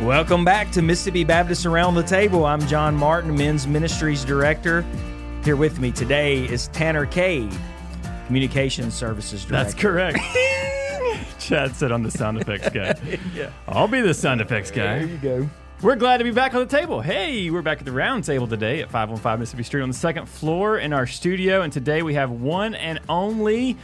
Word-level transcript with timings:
Welcome 0.00 0.46
back 0.46 0.70
to 0.72 0.80
Mississippi 0.80 1.24
Baptist 1.24 1.66
Around 1.66 1.94
the 1.94 2.02
Table. 2.02 2.46
I'm 2.46 2.66
Jon 2.66 2.96
Martin, 2.96 3.34
Men's 3.36 3.66
Ministries 3.66 4.24
Director. 4.24 4.82
Here 5.44 5.56
with 5.56 5.78
me 5.78 5.92
today 5.92 6.46
is 6.46 6.68
Tanner 6.68 7.04
Cade, 7.04 7.52
Communications 8.26 8.94
Services 8.94 9.44
Director. 9.44 9.70
That's 9.70 9.74
correct. 9.74 10.18
Chad 11.38 11.76
said 11.76 11.92
I'm 11.92 12.02
the 12.02 12.10
sound 12.10 12.40
effects 12.40 12.70
guy. 12.70 12.94
yeah. 13.34 13.50
I'll 13.68 13.88
be 13.88 14.00
the 14.00 14.14
sound 14.14 14.40
effects 14.40 14.70
guy. 14.70 15.00
There 15.00 15.06
you 15.06 15.18
go. 15.18 15.50
We're 15.82 15.96
glad 15.96 16.16
to 16.16 16.24
be 16.24 16.30
back 16.30 16.54
on 16.54 16.60
the 16.60 16.66
table. 16.78 17.02
Hey, 17.02 17.50
we're 17.50 17.60
back 17.60 17.80
at 17.80 17.84
the 17.84 17.92
round 17.92 18.24
table 18.24 18.46
today 18.46 18.80
at 18.80 18.90
515 18.90 19.38
Mississippi 19.38 19.62
Street 19.64 19.82
on 19.82 19.90
the 19.90 19.94
second 19.94 20.30
floor 20.30 20.78
in 20.78 20.94
our 20.94 21.06
studio. 21.06 21.60
And 21.60 21.70
today 21.70 22.00
we 22.02 22.14
have 22.14 22.30
one 22.30 22.74
and 22.74 23.00
only, 23.10 23.76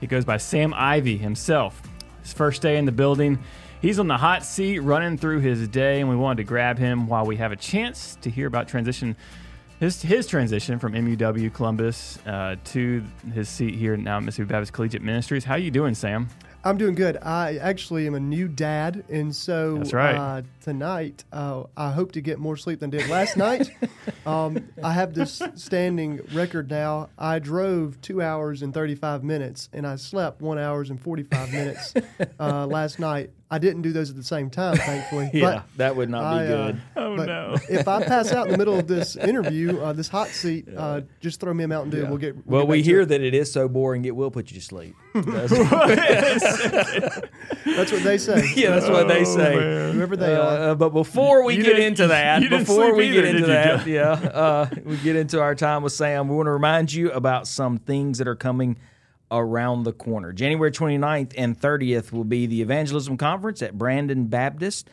he 0.00 0.08
goes 0.08 0.24
by 0.24 0.36
Sam 0.38 0.74
Ivy 0.74 1.16
himself. 1.16 1.80
His 2.22 2.32
first 2.32 2.60
day 2.60 2.76
in 2.76 2.86
the 2.86 2.92
building. 2.92 3.38
He's 3.80 3.98
on 3.98 4.08
the 4.08 4.18
hot 4.18 4.44
seat 4.44 4.80
running 4.80 5.16
through 5.16 5.40
his 5.40 5.66
day, 5.66 6.00
and 6.00 6.10
we 6.10 6.14
wanted 6.14 6.36
to 6.36 6.44
grab 6.44 6.78
him 6.78 7.06
while 7.06 7.24
we 7.24 7.36
have 7.36 7.50
a 7.50 7.56
chance 7.56 8.18
to 8.20 8.28
hear 8.28 8.46
about 8.46 8.68
transition. 8.68 9.16
His, 9.78 10.02
his 10.02 10.26
transition 10.26 10.78
from 10.78 10.92
MUW 10.92 11.50
Columbus 11.54 12.18
uh, 12.26 12.56
to 12.64 13.02
his 13.32 13.48
seat 13.48 13.74
here 13.74 13.96
now 13.96 14.18
at 14.18 14.24
Mississippi 14.24 14.48
Baptist 14.48 14.74
Collegiate 14.74 15.00
Ministries. 15.00 15.44
How 15.44 15.54
you 15.54 15.70
doing, 15.70 15.94
Sam? 15.94 16.28
I'm 16.62 16.76
doing 16.76 16.94
good. 16.94 17.16
I 17.22 17.56
actually 17.56 18.06
am 18.06 18.14
a 18.14 18.20
new 18.20 18.48
dad, 18.48 19.02
and 19.08 19.34
so 19.34 19.78
That's 19.78 19.94
right. 19.94 20.14
uh, 20.14 20.42
tonight 20.60 21.24
uh, 21.32 21.62
I 21.74 21.90
hope 21.90 22.12
to 22.12 22.20
get 22.20 22.38
more 22.38 22.58
sleep 22.58 22.80
than 22.80 22.94
I 22.94 22.98
did 22.98 23.08
last 23.08 23.36
night. 23.36 23.70
Um, 24.26 24.68
I 24.84 24.92
have 24.92 25.14
this 25.14 25.40
standing 25.54 26.20
record 26.34 26.70
now. 26.70 27.08
I 27.18 27.38
drove 27.38 27.98
two 28.02 28.20
hours 28.20 28.60
and 28.60 28.72
35 28.72 29.24
minutes, 29.24 29.70
and 29.72 29.86
I 29.86 29.96
slept 29.96 30.42
one 30.42 30.58
hours 30.58 30.90
and 30.90 31.00
45 31.00 31.52
minutes 31.52 31.94
uh, 32.38 32.66
last 32.66 32.98
night. 32.98 33.30
I 33.52 33.58
didn't 33.58 33.82
do 33.82 33.90
those 33.92 34.10
at 34.10 34.16
the 34.16 34.22
same 34.22 34.48
time, 34.48 34.76
thankfully. 34.76 35.28
Yeah, 35.34 35.62
that 35.76 35.96
would 35.96 36.08
not 36.08 36.20
be 36.20 36.38
I, 36.38 36.46
uh, 36.46 36.66
good. 36.66 36.82
Oh, 36.96 37.16
but 37.16 37.26
no. 37.26 37.56
if 37.68 37.88
I 37.88 38.04
pass 38.04 38.30
out 38.32 38.46
in 38.46 38.52
the 38.52 38.58
middle 38.58 38.78
of 38.78 38.86
this 38.86 39.16
interview, 39.30 39.80
uh, 39.80 39.92
this 39.92 40.08
hot 40.08 40.28
seat, 40.28 40.68
uh, 40.76 41.00
just 41.20 41.40
throw 41.40 41.52
me 41.52 41.64
a 41.64 41.68
Mountain 41.68 41.90
Dew. 41.90 42.06
We'll 42.06 42.18
get. 42.18 42.36
We'll 42.36 42.44
well, 42.46 42.62
get 42.62 42.70
we 42.70 42.82
hear 42.82 43.00
it. 43.00 43.06
that 43.06 43.20
it 43.20 43.34
is 43.34 43.50
so 43.50 43.68
boring 43.68 44.04
it 44.04 44.14
will 44.14 44.30
put 44.30 44.50
you 44.52 44.60
to 44.60 44.64
sleep. 44.64 44.94
That's, 45.14 45.52
That's 47.64 47.92
what 47.92 48.02
they 48.02 48.18
say. 48.18 48.52
yeah, 48.54 48.70
that's 48.70 48.88
what 48.88 49.08
they 49.08 49.20
Oh, 49.22 49.36
say. 49.36 49.56
man. 49.56 49.94
Whoever 49.94 50.16
they 50.16 50.34
are. 50.34 50.70
Uh, 50.70 50.74
but 50.74 50.90
before 50.90 51.44
we 51.44 51.56
You 51.56 51.62
get 51.64 51.78
into 51.78 52.06
that, 52.08 52.48
before 52.48 52.94
we 52.94 53.06
either, 53.08 53.22
get 53.22 53.34
into 53.34 53.46
that, 53.48 53.86
yeah, 53.86 54.10
uh, 54.12 54.68
we 54.84 54.96
get 54.98 55.16
into 55.16 55.40
our 55.40 55.54
time 55.54 55.82
with 55.82 55.92
Sam. 55.92 56.28
We 56.28 56.36
want 56.36 56.46
to 56.46 56.52
remind 56.52 56.92
you 56.92 57.10
about 57.12 57.46
some 57.48 57.78
things 57.78 58.18
that 58.18 58.28
are 58.28 58.36
coming 58.36 58.76
around 59.30 59.84
the 59.84 59.92
corner. 59.92 60.32
January 60.32 60.70
29th 60.70 61.34
and 61.36 61.58
30th 61.58 62.12
will 62.12 62.24
be 62.24 62.46
the 62.46 62.62
Evangelism 62.62 63.16
Conference 63.16 63.62
at 63.62 63.76
Brandon 63.76 64.26
Baptist. 64.26 64.88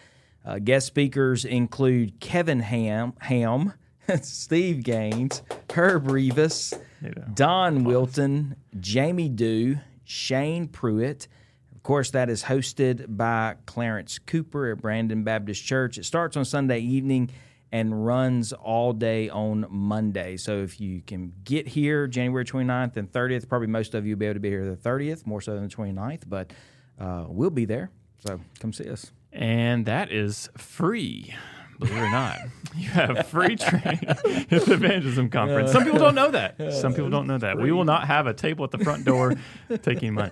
Uh, 0.46 0.60
guest 0.60 0.88
speakers 0.88 1.44
include 1.44 2.20
Kevin 2.20 2.60
Ham, 2.60 3.14
Ham 3.20 3.74
Steve 4.22 4.84
Gaines, 4.84 5.42
Herb 5.74 6.08
Reavis, 6.08 6.80
know. 7.02 7.12
Don 7.34 7.84
Wilton, 7.84 8.56
Jamie 8.80 9.30
Dew, 9.30 9.78
Shane 10.04 10.68
Pruitt. 10.68 11.28
Of 11.76 11.84
course, 11.84 12.12
that 12.12 12.30
is 12.30 12.44
hosted 12.44 13.06
by 13.10 13.56
Clarence 13.66 14.20
Cooper 14.20 14.72
at 14.72 14.82
Brandon 14.82 15.24
Baptist 15.24 15.64
Church. 15.64 15.98
It 15.98 16.06
starts 16.06 16.38
on 16.38 16.46
Sunday 16.46 16.80
evening 16.80 17.30
and 17.72 18.06
runs 18.06 18.54
all 18.54 18.94
day 18.94 19.30
on 19.30 19.66
Monday. 19.70 20.38
So 20.38 20.62
if 20.64 20.80
you 20.80 21.02
can 21.02 21.34
get 21.44 21.68
here 21.68 22.08
January 22.08 22.46
29th 22.46 22.98
and 22.98 23.12
30th, 23.12 23.48
probably 23.48 23.68
most 23.68 23.94
of 23.94 24.06
you 24.06 24.16
will 24.16 24.20
be 24.20 24.26
able 24.26 24.36
to 24.36 24.40
be 24.40 24.50
here 24.50 24.66
the 24.66 24.78
30th, 24.78 25.26
more 25.26 25.42
so 25.42 25.54
than 25.56 25.68
the 25.68 25.76
29th, 25.76 26.24
but 26.28 26.52
uh, 27.00 27.26
we'll 27.28 27.50
be 27.50 27.66
there. 27.66 27.92
So 28.26 28.40
come 28.60 28.74
see 28.74 28.90
us. 28.90 29.12
and 29.32 29.86
that 29.86 30.12
is 30.12 30.50
free. 30.58 31.36
Believe 31.80 31.96
it 31.96 32.00
or 32.02 32.10
not, 32.10 32.38
you 32.76 32.90
have 32.90 33.28
free 33.28 33.56
training 33.56 34.00
at 34.08 34.24
the 34.24 34.74
evangelism 34.74 35.30
conference. 35.30 35.72
Some 35.72 35.84
people 35.84 36.00
don't 36.00 36.16
know 36.16 36.32
that. 36.32 36.74
Some 36.74 36.94
people 36.94 37.10
don't 37.10 37.28
know 37.28 37.38
that. 37.38 37.58
We 37.58 37.72
will 37.72 37.86
not 37.86 38.08
have 38.08 38.26
a 38.28 38.34
table 38.34 38.64
at 38.66 38.72
the 38.72 38.80
front 38.80 39.06
door 39.06 39.36
taking 39.84 40.14
money. 40.14 40.32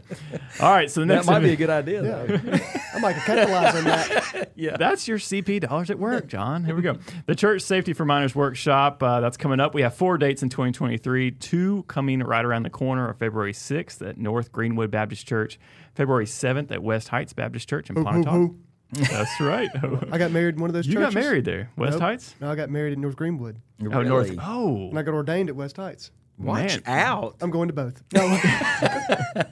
All 0.60 0.72
right, 0.72 0.90
so 0.90 1.02
the 1.02 1.08
That 1.08 1.16
next 1.16 1.28
might 1.28 1.40
be 1.40 1.52
a 1.52 1.56
good 1.56 1.70
idea. 1.70 2.02
though. 2.02 2.26
Yeah. 2.30 2.60
I 2.94 3.00
might 3.00 3.16
capitalize 3.18 3.76
on 3.76 3.84
that. 3.84 4.52
Yeah. 4.56 4.78
That's 4.78 5.08
your 5.08 5.18
CP 5.18 5.60
dollars 5.62 5.90
at 5.90 6.00
work, 6.00 6.28
John. 6.28 6.64
Here 6.64 6.76
we 6.76 6.82
go. 6.82 6.98
The 7.26 7.36
Church 7.36 7.62
Safety 7.62 7.94
for 7.94 8.06
Minors 8.06 8.34
workshop 8.36 9.04
uh, 9.04 9.20
that's 9.20 9.38
coming 9.38 9.60
up. 9.60 9.74
We 9.74 9.82
have 9.82 9.94
four 9.96 10.18
dates 10.18 10.42
in 10.44 10.50
2023. 10.50 11.32
Two 11.32 11.84
coming 11.88 12.20
right 12.22 12.44
around 12.46 12.64
the 12.64 12.70
corner 12.70 13.08
are 13.08 13.14
February 13.14 13.54
6th 13.54 14.08
at 14.08 14.18
North 14.18 14.52
Greenwood 14.52 14.90
Baptist 14.92 15.28
Church, 15.28 15.60
February 15.94 16.26
7th 16.26 16.72
at 16.72 16.82
West 16.82 17.10
Heights 17.10 17.34
Baptist 17.34 17.70
Church 17.70 17.90
in 17.90 17.96
Hoo, 17.96 18.02
hoo, 18.04 18.06
Pontotoc. 18.06 18.52
Hoo. 18.96 19.04
That's 19.06 19.40
right. 19.40 19.70
I 20.12 20.18
got 20.18 20.32
married 20.32 20.56
in 20.56 20.62
one 20.62 20.70
of 20.70 20.74
those 20.74 20.88
you 20.88 20.94
churches. 20.94 21.14
got 21.14 21.22
married 21.22 21.46
there, 21.46 21.70
West 21.78 21.94
Nope. 21.94 22.02
Heights. 22.02 22.36
No, 22.42 22.52
I 22.52 22.56
got 22.56 22.70
married 22.70 22.94
in 22.94 23.02
North 23.02 23.16
Greenwood. 23.16 23.58
Oh, 23.84 23.88
oh, 23.92 24.02
North. 24.04 24.30
Really? 24.30 24.40
Oh, 24.42 24.90
And 24.90 24.98
I 25.00 25.02
got 25.04 25.14
ordained 25.14 25.50
at 25.50 25.56
West 25.56 25.78
Heights. 25.78 26.12
Watch 26.38 26.82
Man. 26.86 27.00
out. 27.00 27.36
I'm 27.42 27.50
going 27.50 27.70
to 27.70 27.74
both. 27.74 28.04
No, 28.14 28.38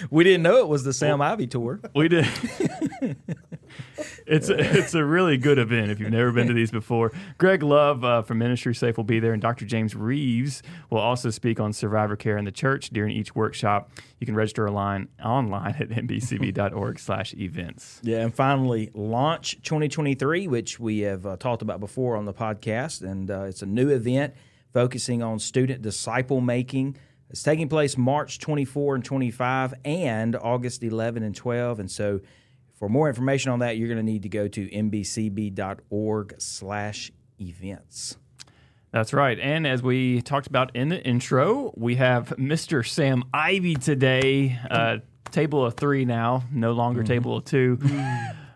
We 0.10 0.22
didn't 0.24 0.42
know 0.42 0.58
it 0.58 0.68
was 0.68 0.84
the 0.84 0.92
Sam 0.92 1.22
Ivy 1.22 1.46
tour. 1.46 1.80
We 1.94 2.08
did. 2.08 2.26
It's 4.28 4.48
a, 4.48 4.58
it's 4.78 4.94
a 4.94 5.04
really 5.04 5.36
good 5.36 5.58
event 5.58 5.90
if 5.90 6.00
you've 6.00 6.10
never 6.10 6.32
been 6.32 6.48
to 6.48 6.54
these 6.54 6.70
before. 6.70 7.12
Greg 7.38 7.62
Love 7.62 8.04
uh, 8.04 8.22
from 8.22 8.38
MinistrySafe 8.38 8.96
will 8.96 9.04
be 9.04 9.20
there, 9.20 9.32
and 9.32 9.42
Dr. 9.42 9.64
James 9.64 9.94
Reeves 9.94 10.62
will 10.90 10.98
also 10.98 11.30
speak 11.30 11.60
on 11.60 11.72
survivor 11.72 12.16
care 12.16 12.36
in 12.36 12.44
the 12.44 12.52
church 12.52 12.90
during 12.90 13.16
each 13.16 13.34
workshop. 13.34 13.90
You 14.18 14.26
can 14.26 14.34
register 14.34 14.68
online 14.68 15.08
online 15.24 15.76
at 15.78 15.88
mbcb.org/events. 15.88 18.00
Yeah, 18.02 18.20
and 18.20 18.34
finally, 18.34 18.90
Launch 18.94 19.62
2023, 19.62 20.48
which 20.48 20.78
we 20.78 21.00
have 21.00 21.26
uh, 21.26 21.36
talked 21.36 21.62
about 21.62 21.80
before 21.80 22.16
on 22.16 22.24
the 22.24 22.34
podcast, 22.34 23.02
and 23.02 23.30
uh, 23.30 23.42
it's 23.42 23.62
a 23.62 23.66
new 23.66 23.90
event 23.90 24.34
focusing 24.72 25.22
on 25.22 25.38
student 25.38 25.82
disciple 25.82 26.40
making. 26.40 26.96
It's 27.30 27.42
taking 27.42 27.68
place 27.68 27.98
March 27.98 28.38
24 28.38 28.96
and 28.96 29.04
25 29.04 29.74
and 29.84 30.34
August 30.36 30.82
11 30.82 31.22
and 31.22 31.34
12. 31.34 31.80
And 31.80 31.90
so, 31.90 32.20
for 32.78 32.88
more 32.88 33.08
information 33.08 33.50
on 33.50 33.58
that, 33.58 33.76
you're 33.76 33.88
going 33.88 33.98
to 33.98 34.02
need 34.12 34.22
to 34.22 34.28
go 34.28 34.48
to 34.48 34.68
mbcb.org 34.68 36.34
slash 36.38 37.12
events. 37.40 38.16
That's 38.90 39.12
right. 39.12 39.38
And 39.38 39.66
as 39.66 39.82
we 39.82 40.22
talked 40.22 40.46
about 40.46 40.74
in 40.74 40.88
the 40.88 41.02
intro, 41.04 41.72
we 41.76 41.96
have 41.96 42.28
Mr. 42.38 42.86
Sam 42.86 43.24
Ivy 43.34 43.74
today. 43.74 44.58
Uh, 44.70 44.98
table 45.30 45.64
of 45.64 45.74
three 45.74 46.06
now, 46.06 46.44
no 46.50 46.72
longer 46.72 47.02
table 47.02 47.36
of 47.36 47.44
two. 47.44 47.78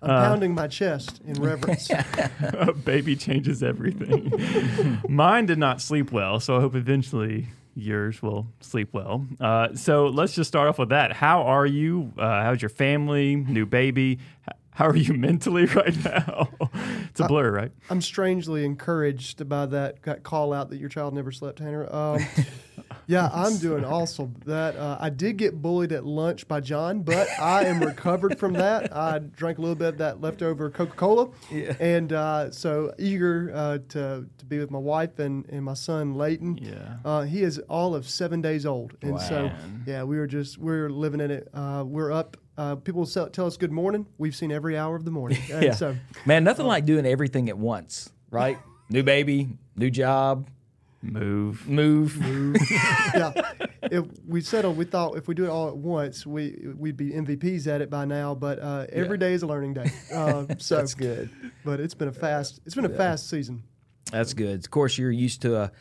I'm 0.05 0.11
Uh, 0.11 0.28
pounding 0.28 0.55
my 0.55 0.66
chest 0.69 1.21
in 1.25 1.34
reverence. 1.34 1.91
a 2.41 2.72
baby 2.72 3.15
changes 3.15 3.62
everything. 3.62 5.00
Mine 5.09 5.47
did 5.47 5.59
not 5.59 5.81
sleep 5.81 6.11
well, 6.11 6.41
so 6.41 6.56
I 6.56 6.61
hope 6.61 6.75
eventually 6.75 7.49
yours 7.75 8.22
will 8.22 8.47
sleep 8.60 8.91
well. 8.93 9.27
Uh, 9.41 9.75
so 9.75 10.06
let's 10.06 10.34
just 10.34 10.49
start 10.49 10.69
off 10.69 10.78
with 10.78 10.91
that. 10.91 11.12
How 11.12 11.43
are 11.43 11.66
you? 11.66 12.12
Uh, 12.19 12.43
how's 12.43 12.62
your 12.62 12.69
family? 12.69 13.37
New 13.37 13.66
baby? 13.66 14.19
How 14.71 14.87
are 14.88 14.97
you 14.97 15.15
mentally 15.19 15.66
right 15.66 16.05
now? 16.05 16.49
it's 17.11 17.21
a 17.21 17.27
blur, 17.27 17.50
right? 17.50 17.72
I'm 17.91 18.00
strangely 18.00 18.65
encouraged 18.65 19.49
by 19.49 19.66
that, 19.66 20.22
call 20.22 20.53
out 20.53 20.71
that 20.71 20.78
your 20.78 20.88
child 20.88 21.15
never 21.15 21.31
slept, 21.31 21.59
Tanner. 21.59 21.93
Um, 21.94 22.25
yeah, 23.12 23.28
I'm 23.33 23.59
doing 23.59 23.84
awesome. 23.84 24.34
That 24.47 24.77
uh, 24.77 24.97
I 25.00 25.11
did 25.11 25.37
get 25.37 25.61
bullied 25.61 25.93
at 25.93 26.05
lunch 26.05 26.49
by 26.49 26.61
John, 26.61 27.03
but 27.03 27.28
I 27.39 27.65
am 27.67 27.81
recovered 27.81 28.39
from 28.39 28.55
that. 28.55 28.95
I 28.97 29.19
drank 29.19 29.59
a 29.59 29.61
little 29.61 29.77
bit 29.77 29.89
of 29.89 29.99
that 29.99 30.21
leftover 30.21 30.71
Coca-Cola, 30.71 31.31
and 31.78 32.12
uh, 32.12 32.50
so 32.50 32.93
eager 32.99 33.53
uh, 33.55 33.78
to 33.91 34.27
to 34.39 34.45
be 34.47 34.59
with 34.59 34.71
my 34.71 34.78
wife 34.78 35.19
and, 35.19 35.47
and 35.49 35.65
my 35.65 35.75
son 35.75 36.15
Leighton. 36.15 36.59
Yeah. 36.59 36.97
Uh, 37.05 37.23
he 37.23 37.43
is 37.43 37.59
all 37.69 37.95
of 37.95 38.09
seven 38.09 38.41
days 38.41 38.67
old, 38.67 38.97
and 39.03 39.21
so 39.21 39.50
yeah, 39.87 40.03
we 40.03 40.17
were 40.19 40.27
just 40.27 40.59
we're 40.59 40.91
living 40.91 41.21
in 41.21 41.31
it. 41.31 41.49
Uh, 41.53 41.84
we're 41.87 42.12
up. 42.12 42.37
Uh, 42.59 42.77
people 42.77 43.06
sell, 43.06 43.31
tell 43.31 43.47
us 43.47 43.56
good 43.56 43.73
morning. 43.73 44.06
We've 44.19 44.37
seen 44.37 44.53
every 44.53 44.76
hour 44.76 44.94
of 44.94 45.05
the 45.05 45.11
morning. 45.11 45.38
Yeah. 45.49 45.73
So 45.75 45.97
Man, 46.26 46.44
nothing 46.44 46.67
like 46.67 46.85
doing 46.85 47.06
everything 47.06 47.49
at 47.49 47.56
once, 47.56 48.11
right? 48.31 48.58
new 48.91 49.03
baby, 49.03 49.49
new 49.76 49.91
job, 49.91 50.49
Move. 51.02 51.69
move. 51.69 52.16
Move. 52.20 52.56
yeah, 52.70 53.32
if 53.82 54.04
we 54.26 54.40
settled, 54.40 54.76
we 54.76 54.84
thought 54.84 55.16
if 55.16 55.26
we 55.26 55.34
do 55.34 55.44
it 55.44 55.49
all 55.49 55.69
at 55.69 55.76
once, 55.76 56.25
we 56.25 56.69
we'd 56.76 56.96
be 56.96 57.10
MVPs 57.10 57.66
at 57.66 57.81
it 57.81 57.90
by 57.90 58.04
now. 58.04 58.34
But 58.34 58.60
uh, 58.60 58.87
every 58.93 59.19
day 59.19 59.32
is 59.32 59.43
a 59.43 59.46
learning 59.46 59.75
day. 59.75 59.90
Uh, 60.12 60.46
so 60.58 60.76
That's 60.76 60.94
good. 60.94 61.28
But 61.64 61.81
it's 61.81 61.94
been 61.94 62.08
a 62.08 62.12
fast. 62.12 62.60
It's 62.64 62.76
been 62.76 62.84
a 62.84 62.88
fast 62.88 63.28
season. 63.28 63.64
That's 64.12 64.32
good. 64.32 64.60
Of 64.60 64.70
course, 64.70 64.96
you're 64.96 65.10
used 65.10 65.43
to 65.43 65.56
a 65.56 65.72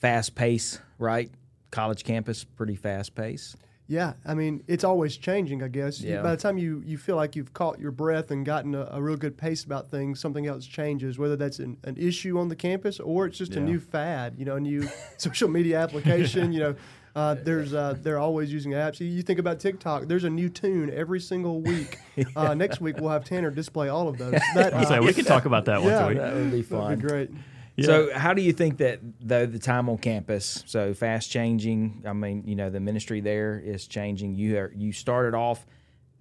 fast 0.00 0.34
pace, 0.34 0.80
right? 0.98 1.30
College 1.70 2.02
campus, 2.02 2.42
pretty 2.44 2.76
fast 2.76 3.14
pace. 3.14 3.56
Yeah, 3.86 4.14
I 4.24 4.34
mean 4.34 4.62
it's 4.66 4.84
always 4.84 5.16
changing. 5.16 5.62
I 5.62 5.68
guess. 5.68 6.00
Yeah. 6.00 6.22
By 6.22 6.30
the 6.30 6.36
time 6.36 6.56
you, 6.56 6.82
you 6.86 6.96
feel 6.96 7.16
like 7.16 7.36
you've 7.36 7.52
caught 7.52 7.78
your 7.78 7.90
breath 7.90 8.30
and 8.30 8.44
gotten 8.44 8.74
a, 8.74 8.88
a 8.92 9.02
real 9.02 9.16
good 9.16 9.36
pace 9.36 9.64
about 9.64 9.90
things, 9.90 10.20
something 10.20 10.46
else 10.46 10.66
changes. 10.66 11.18
Whether 11.18 11.36
that's 11.36 11.58
an, 11.58 11.76
an 11.84 11.96
issue 11.96 12.38
on 12.38 12.48
the 12.48 12.56
campus 12.56 12.98
or 12.98 13.26
it's 13.26 13.38
just 13.38 13.56
a 13.56 13.60
new 13.60 13.78
fad, 13.78 14.34
you 14.38 14.44
know, 14.44 14.56
a 14.56 14.60
new 14.60 14.88
social 15.18 15.48
media 15.48 15.78
application. 15.80 16.52
You 16.52 16.60
know, 16.60 16.74
Uh, 17.16 17.34
there's 17.34 17.72
uh, 17.72 17.96
they're 18.02 18.18
always 18.18 18.52
using 18.52 18.72
apps. 18.72 18.98
You, 18.98 19.06
you 19.06 19.22
think 19.22 19.38
about 19.38 19.60
TikTok. 19.60 20.08
There's 20.08 20.24
a 20.24 20.30
new 20.30 20.48
tune 20.48 20.90
every 20.92 21.20
single 21.20 21.60
week. 21.60 21.98
Uh, 22.36 22.54
next 22.54 22.80
week 22.80 22.96
we'll 22.98 23.10
have 23.10 23.24
Tanner 23.24 23.50
display 23.50 23.88
all 23.88 24.06
of 24.08 24.18
those. 24.18 24.32
That, 24.54 24.72
I'll 24.72 24.86
say 24.86 24.98
uh, 24.98 25.02
we 25.02 25.12
could 25.12 25.26
talk 25.26 25.46
about 25.46 25.64
that 25.64 25.82
once 25.82 25.90
yeah, 25.90 26.04
a 26.04 26.08
week. 26.08 26.18
That 26.18 26.34
would 26.34 26.50
be 26.52 26.62
that'd 26.62 26.66
fun. 26.66 26.94
be 26.94 27.00
great. 27.02 27.30
Yeah. 27.76 27.86
So, 27.86 28.14
how 28.14 28.34
do 28.34 28.42
you 28.42 28.52
think 28.52 28.78
that 28.78 29.00
though 29.20 29.46
the 29.46 29.58
time 29.58 29.88
on 29.88 29.98
campus, 29.98 30.62
so 30.66 30.94
fast 30.94 31.30
changing? 31.30 32.04
I 32.06 32.12
mean, 32.12 32.44
you 32.46 32.54
know, 32.54 32.70
the 32.70 32.80
ministry 32.80 33.20
there 33.20 33.58
is 33.58 33.86
changing. 33.88 34.36
You 34.36 34.58
are 34.58 34.72
you 34.74 34.92
started 34.92 35.36
off. 35.36 35.66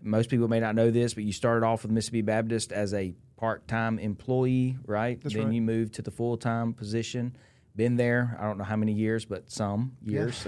Most 0.02 0.30
people 0.30 0.48
may 0.48 0.60
not 0.60 0.76
know 0.76 0.90
this, 0.92 1.14
but 1.14 1.24
you 1.24 1.32
started 1.32 1.66
off 1.66 1.84
with 1.84 1.92
Mississippi 1.92 2.22
Baptist 2.22 2.72
as 2.72 2.94
a 2.94 3.14
part 3.38 3.68
time 3.68 4.00
employee, 4.00 4.78
right? 4.86 5.22
That's 5.22 5.36
then 5.36 5.46
right. 5.46 5.54
you 5.54 5.62
moved 5.62 5.96
to 5.96 6.02
the 6.02 6.12
full 6.12 6.38
time 6.38 6.74
position. 6.74 7.36
Been 7.76 7.98
there, 7.98 8.38
I 8.40 8.46
don't 8.46 8.58
know 8.58 8.64
how 8.64 8.76
many 8.76 8.94
years, 8.94 9.26
but 9.26 9.52
some 9.52 9.98
years. 10.04 10.46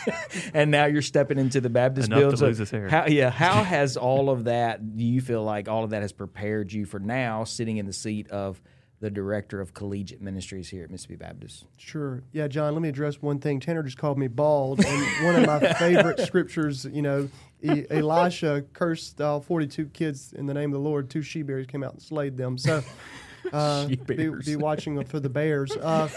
and 0.54 0.70
now 0.70 0.86
you're 0.86 1.02
stepping 1.02 1.38
into 1.38 1.60
the 1.60 1.68
Baptist 1.68 2.08
Enough 2.08 2.18
to 2.18 2.22
build. 2.22 2.38
So 2.38 2.46
lose 2.46 2.58
his 2.58 2.70
hair. 2.70 2.88
How, 2.88 3.06
yeah, 3.06 3.28
how 3.44 3.62
has 3.62 3.96
all 3.96 4.30
of 4.30 4.44
that? 4.44 4.96
Do 4.96 5.04
you 5.04 5.20
feel 5.20 5.44
like 5.44 5.68
all 5.68 5.84
of 5.84 5.90
that 5.90 6.02
has 6.02 6.12
prepared 6.12 6.72
you 6.72 6.86
for 6.86 6.98
now 6.98 7.44
sitting 7.44 7.76
in 7.76 7.86
the 7.86 7.92
seat 7.92 8.30
of 8.30 8.60
the 9.02 9.10
director 9.10 9.60
of 9.60 9.74
collegiate 9.74 10.22
ministries 10.22 10.68
here 10.70 10.84
at 10.84 10.90
Mississippi 10.90 11.16
Baptist? 11.16 11.64
Sure. 11.76 12.22
Yeah, 12.30 12.46
John, 12.46 12.72
let 12.72 12.80
me 12.80 12.88
address 12.88 13.20
one 13.20 13.40
thing. 13.40 13.58
Tanner 13.58 13.82
just 13.82 13.98
called 13.98 14.16
me 14.16 14.28
bald. 14.28 14.82
And 14.84 15.24
one 15.26 15.34
of 15.34 15.44
my 15.44 15.72
favorite 15.74 16.20
scriptures, 16.26 16.86
you 16.90 17.02
know, 17.02 17.28
E- 17.62 17.84
Elisha 17.90 18.64
cursed 18.72 19.20
all 19.20 19.40
42 19.40 19.86
kids 19.86 20.32
in 20.32 20.46
the 20.46 20.54
name 20.54 20.70
of 20.70 20.74
the 20.74 20.88
Lord. 20.88 21.10
Two 21.10 21.20
she 21.20 21.42
bears 21.42 21.66
came 21.66 21.82
out 21.82 21.94
and 21.94 22.00
slayed 22.00 22.36
them. 22.36 22.56
So 22.56 22.80
uh, 23.52 23.88
be, 23.88 24.28
be 24.44 24.54
watching 24.54 25.04
for 25.04 25.18
the 25.18 25.28
bears. 25.28 25.72
Uh, 25.72 26.08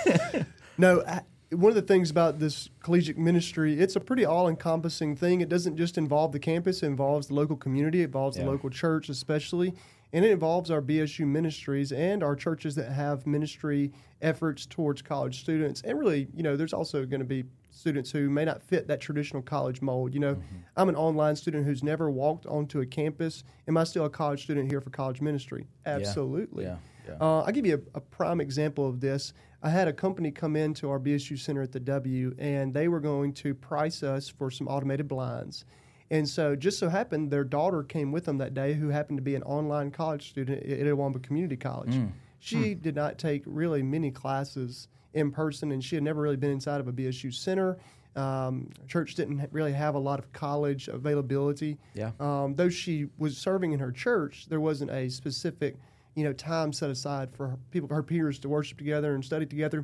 no, 0.77 1.03
I, 1.07 1.21
one 1.55 1.69
of 1.69 1.75
the 1.75 1.81
things 1.81 2.11
about 2.11 2.37
this 2.37 2.69
collegiate 2.83 3.17
ministry, 3.17 3.79
it's 3.79 3.95
a 3.95 3.99
pretty 3.99 4.25
all 4.25 4.47
encompassing 4.47 5.15
thing. 5.15 5.41
It 5.41 5.49
doesn't 5.49 5.75
just 5.75 5.97
involve 5.97 6.33
the 6.33 6.39
campus, 6.39 6.83
it 6.83 6.87
involves 6.87 7.27
the 7.27 7.33
local 7.33 7.55
community, 7.55 8.01
it 8.01 8.05
involves 8.05 8.37
Yeah. 8.37 8.43
the 8.43 8.51
local 8.51 8.69
church, 8.69 9.09
especially. 9.09 9.73
And 10.13 10.23
it 10.23 10.31
involves 10.31 10.71
our 10.71 10.81
BSU 10.81 11.27
ministries 11.27 11.91
and 11.91 12.23
our 12.23 12.35
churches 12.35 12.75
that 12.75 12.91
have 12.91 13.27
ministry 13.27 13.91
efforts 14.21 14.65
towards 14.65 15.01
college 15.01 15.41
students. 15.41 15.81
And 15.81 15.99
really, 15.99 16.27
you 16.33 16.43
know, 16.43 16.55
there's 16.55 16.73
also 16.73 17.05
going 17.05 17.19
to 17.19 17.25
be 17.25 17.43
students 17.69 18.11
who 18.11 18.29
may 18.29 18.45
not 18.45 18.63
fit 18.63 18.87
that 18.87 19.01
traditional 19.01 19.41
college 19.41 19.81
mold. 19.81 20.13
You 20.13 20.21
know, 20.21 20.37
I'm 20.77 20.89
an 20.89 20.95
online 20.95 21.35
student 21.35 21.65
who's 21.65 21.83
never 21.83 22.09
walked 22.09 22.45
onto 22.45 22.79
a 22.79 22.85
campus. 22.85 23.43
Am 23.67 23.75
I 23.77 23.83
still 23.83 24.05
a 24.05 24.09
college 24.09 24.43
student 24.43 24.69
here 24.69 24.79
for 24.79 24.89
college 24.89 25.21
ministry? 25.21 25.67
Absolutely. 25.85 26.63
Yeah. 26.63 26.77
Yeah. 27.07 27.17
Uh, 27.21 27.41
I'll 27.41 27.51
give 27.51 27.65
you 27.65 27.83
a, 27.93 27.97
a 27.97 28.01
prime 28.01 28.41
example 28.41 28.87
of 28.87 28.99
this. 28.99 29.33
I 29.61 29.69
had 29.69 29.87
a 29.87 29.93
company 29.93 30.31
come 30.31 30.55
into 30.55 30.89
our 30.89 30.99
BSU 30.99 31.39
center 31.39 31.61
at 31.61 31.71
the 31.71 31.79
W, 31.79 32.35
and 32.37 32.73
they 32.73 32.87
were 32.87 32.99
going 32.99 33.33
to 33.33 33.53
price 33.53 34.03
us 34.03 34.29
for 34.29 34.51
some 34.51 34.67
automated 34.67 35.07
blinds. 35.07 35.65
And 36.11 36.27
so, 36.29 36.55
just 36.55 36.77
so 36.77 36.89
happened, 36.89 37.31
their 37.31 37.43
daughter 37.43 37.81
came 37.81 38.11
with 38.11 38.25
them 38.25 38.37
that 38.37 38.53
day, 38.53 38.73
who 38.73 38.89
happened 38.89 39.17
to 39.17 39.23
be 39.23 39.35
an 39.35 39.43
online 39.43 39.89
college 39.89 40.29
student 40.29 40.63
at 40.63 40.79
Itawamba 40.79 41.21
Community 41.23 41.57
College. 41.57 41.95
She 42.39 42.75
did 42.75 42.95
not 42.95 43.17
take 43.17 43.41
really 43.47 43.81
many 43.81 44.11
classes 44.11 44.87
in 45.15 45.31
person, 45.31 45.71
and 45.71 45.83
she 45.83 45.95
had 45.95 46.03
never 46.03 46.21
really 46.21 46.35
been 46.35 46.51
inside 46.51 46.79
of 46.79 46.87
a 46.87 46.93
BSU 46.93 47.33
center. 47.33 47.77
Um, 48.15 48.69
church 48.87 49.15
didn't 49.15 49.49
really 49.51 49.73
have 49.73 49.95
a 49.95 49.99
lot 49.99 50.19
of 50.19 50.31
college 50.31 50.87
availability. 50.87 51.77
Yeah. 51.95 52.11
Um, 52.19 52.53
though 52.53 52.69
she 52.69 53.07
was 53.17 53.37
serving 53.37 53.73
in 53.73 53.79
her 53.79 53.91
church, 53.91 54.45
there 54.47 54.61
wasn't 54.61 54.91
a 54.91 55.09
specific, 55.09 55.75
you 56.13 56.23
know, 56.23 56.33
time 56.33 56.71
set 56.71 56.89
aside 56.89 57.33
for 57.33 57.47
her, 57.47 57.57
people, 57.71 57.89
her 57.89 58.03
peers 58.03 58.39
to 58.39 58.49
worship 58.49 58.77
together 58.77 59.15
and 59.15 59.25
study 59.25 59.45
together. 59.45 59.83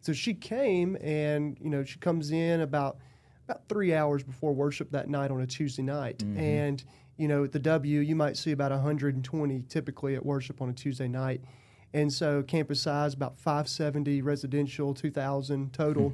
So 0.00 0.12
she 0.12 0.32
came, 0.32 0.96
and 1.02 1.58
you 1.60 1.70
know, 1.70 1.84
she 1.84 1.98
comes 1.98 2.30
in 2.30 2.62
about 2.62 2.98
about 3.48 3.68
three 3.68 3.94
hours 3.94 4.22
before 4.22 4.52
worship 4.52 4.90
that 4.90 5.08
night 5.08 5.30
on 5.30 5.40
a 5.40 5.46
Tuesday 5.46 5.82
night, 5.82 6.22
and 6.38 6.84
you 7.16 7.26
know, 7.26 7.44
at 7.44 7.52
the 7.52 7.58
W, 7.58 8.00
you 8.00 8.14
might 8.14 8.36
see 8.36 8.52
about 8.52 8.70
120 8.70 9.62
typically 9.68 10.14
at 10.14 10.24
worship 10.24 10.62
on 10.62 10.68
a 10.68 10.72
Tuesday 10.72 11.08
night. 11.08 11.40
And 11.92 12.12
so 12.12 12.42
campus 12.42 12.82
size 12.82 13.14
about 13.14 13.38
570 13.40 14.22
residential, 14.22 14.94
2,000 14.94 15.72
total. 15.72 16.12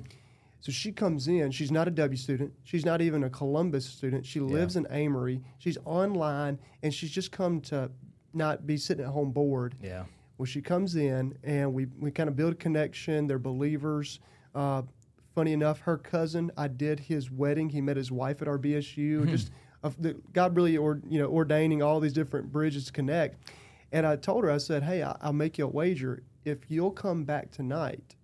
So 0.60 0.72
she 0.72 0.92
comes 0.92 1.28
in. 1.28 1.50
She's 1.50 1.70
not 1.70 1.88
a 1.88 1.90
W 1.90 2.16
student. 2.16 2.54
She's 2.62 2.86
not 2.86 3.02
even 3.02 3.25
a 3.25 3.28
Columbus 3.28 3.84
student. 3.84 4.25
She 4.25 4.40
lives 4.40 4.76
in 4.76 4.87
Amory. 4.90 5.42
She's 5.58 5.76
online, 5.84 6.58
and 6.82 6.94
she's 6.94 7.10
just 7.10 7.32
come 7.32 7.60
to 7.62 7.90
not 8.32 8.66
be 8.66 8.78
sitting 8.78 9.04
at 9.04 9.10
home 9.10 9.30
bored. 9.30 9.75
Yeah. 9.82 10.04
Well, 10.38 10.46
she 10.46 10.62
comes 10.62 10.96
in, 10.96 11.37
and 11.42 11.75
we, 11.75 11.87
we 11.98 12.10
kind 12.10 12.30
of 12.30 12.37
build 12.37 12.54
a 12.54 12.56
connection. 12.56 13.26
They're 13.26 13.38
believers. 13.38 14.20
Uh, 14.54 14.82
funny 15.34 15.52
enough, 15.52 15.81
her 15.81 15.96
cousin, 15.96 16.50
I 16.56 16.69
did 16.69 17.00
his 17.00 17.31
wedding. 17.31 17.70
He 17.70 17.81
met 17.81 17.96
his 17.96 18.10
wife 18.10 18.40
at 18.42 18.48
our 18.48 18.58
BSU. 18.58 19.28
Just 19.28 19.48
hmm. 19.48 19.54
of 19.82 20.00
the, 20.00 20.16
God 20.32 20.56
really, 20.56 20.76
or, 20.76 21.00
you 21.08 21.19
know, 21.19 21.28
ordaining 21.28 21.82
all 21.82 22.00
these 22.00 22.12
different 22.12 22.52
bridges 22.52 22.86
to 22.86 22.92
connect. 22.92 23.50
And 23.92 24.06
I 24.06 24.16
told 24.16 24.44
her, 24.44 24.50
I 24.50 24.58
said, 24.58 24.82
"Hey, 24.82 25.02
I, 25.02 25.16
I'll 25.20 25.32
make 25.32 25.58
you 25.58 25.66
a 25.66 25.69
wager. 25.69 26.25
If 26.44 26.69
you'll 26.69 26.90
come 26.90 27.25
back 27.25 27.52
tonight, 27.52 28.16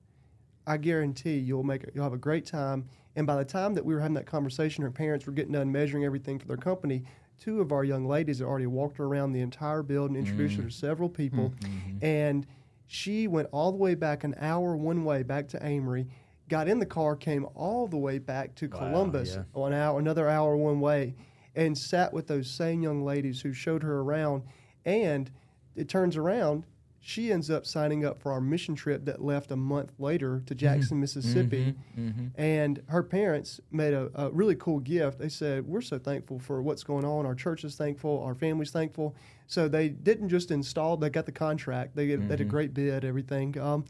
I 0.66 0.76
guarantee 0.76 1.38
you'll 1.38 1.62
make 1.62 1.84
you'll 1.94 2.04
have 2.04 2.12
a 2.12 2.18
great 2.18 2.46
time. 2.46 2.88
And 3.16 3.26
by 3.26 3.36
the 3.36 3.44
time 3.44 3.74
that 3.74 3.84
we 3.84 3.94
were 3.94 4.00
having 4.00 4.14
that 4.14 4.26
conversation, 4.26 4.82
her 4.82 4.90
parents 4.90 5.26
were 5.26 5.32
getting 5.32 5.52
done 5.52 5.70
measuring 5.70 6.04
everything 6.04 6.38
for 6.38 6.46
their 6.46 6.56
company. 6.56 7.04
Two 7.40 7.60
of 7.60 7.72
our 7.72 7.84
young 7.84 8.06
ladies 8.06 8.38
had 8.38 8.46
already 8.46 8.66
walked 8.66 8.98
her 8.98 9.04
around 9.04 9.32
the 9.32 9.40
entire 9.40 9.82
building, 9.82 10.16
introduced 10.16 10.56
her 10.56 10.62
to 10.62 10.68
mm. 10.68 10.72
several 10.72 11.08
people, 11.08 11.52
mm-hmm. 11.60 12.04
and 12.04 12.46
she 12.86 13.28
went 13.28 13.48
all 13.52 13.70
the 13.70 13.78
way 13.78 13.94
back 13.94 14.24
an 14.24 14.34
hour 14.40 14.76
one 14.76 15.04
way 15.04 15.22
back 15.22 15.48
to 15.48 15.64
Amory. 15.64 16.08
Got 16.50 16.68
in 16.68 16.80
the 16.80 16.86
car, 16.86 17.14
came 17.14 17.46
all 17.54 17.86
the 17.86 17.96
way 17.96 18.18
back 18.18 18.54
to 18.56 18.68
Columbus, 18.68 19.36
yeah. 19.36 19.44
one 19.52 19.72
hour, 19.72 19.98
another 20.00 20.28
hour 20.28 20.56
one 20.56 20.80
way, 20.80 21.14
and 21.54 21.78
sat 21.78 22.12
with 22.12 22.26
those 22.26 22.50
same 22.50 22.82
young 22.82 23.04
ladies 23.04 23.40
who 23.40 23.52
showed 23.52 23.84
her 23.84 24.00
around. 24.00 24.42
And 24.84 25.30
it 25.76 25.88
turns 25.88 26.16
around, 26.16 26.64
she 26.98 27.32
ends 27.32 27.50
up 27.50 27.64
signing 27.64 28.04
up 28.04 28.20
for 28.20 28.32
our 28.32 28.40
mission 28.40 28.74
trip 28.74 29.04
that 29.06 29.22
left 29.22 29.50
a 29.52 29.56
month 29.56 29.92
later 29.98 30.42
to 30.46 30.54
mm-hmm. 30.54 30.58
Jackson, 30.58 31.00
Mississippi. 31.00 31.76
Mm-hmm. 31.96 32.08
Mm-hmm. 32.08 32.40
And 32.40 32.82
her 32.88 33.02
parents 33.02 33.60
made 33.70 33.94
a, 33.94 34.10
a 34.14 34.30
really 34.30 34.56
cool 34.56 34.80
gift. 34.80 35.18
They 35.18 35.28
said, 35.28 35.66
We're 35.66 35.80
so 35.80 35.98
thankful 35.98 36.40
for 36.40 36.60
what's 36.62 36.82
going 36.82 37.04
on. 37.04 37.26
Our 37.26 37.34
church 37.34 37.64
is 37.64 37.76
thankful. 37.76 38.22
Our 38.22 38.34
family's 38.34 38.70
thankful. 38.70 39.14
So 39.46 39.66
they 39.66 39.88
didn't 39.88 40.28
just 40.28 40.50
install, 40.50 40.96
they 40.96 41.10
got 41.10 41.26
the 41.26 41.32
contract. 41.32 41.96
They, 41.96 42.14
they 42.14 42.26
had 42.26 42.40
a 42.40 42.44
great 42.44 42.74
bid, 42.74 43.04
everything. 43.04 43.58
Um, 43.58 43.84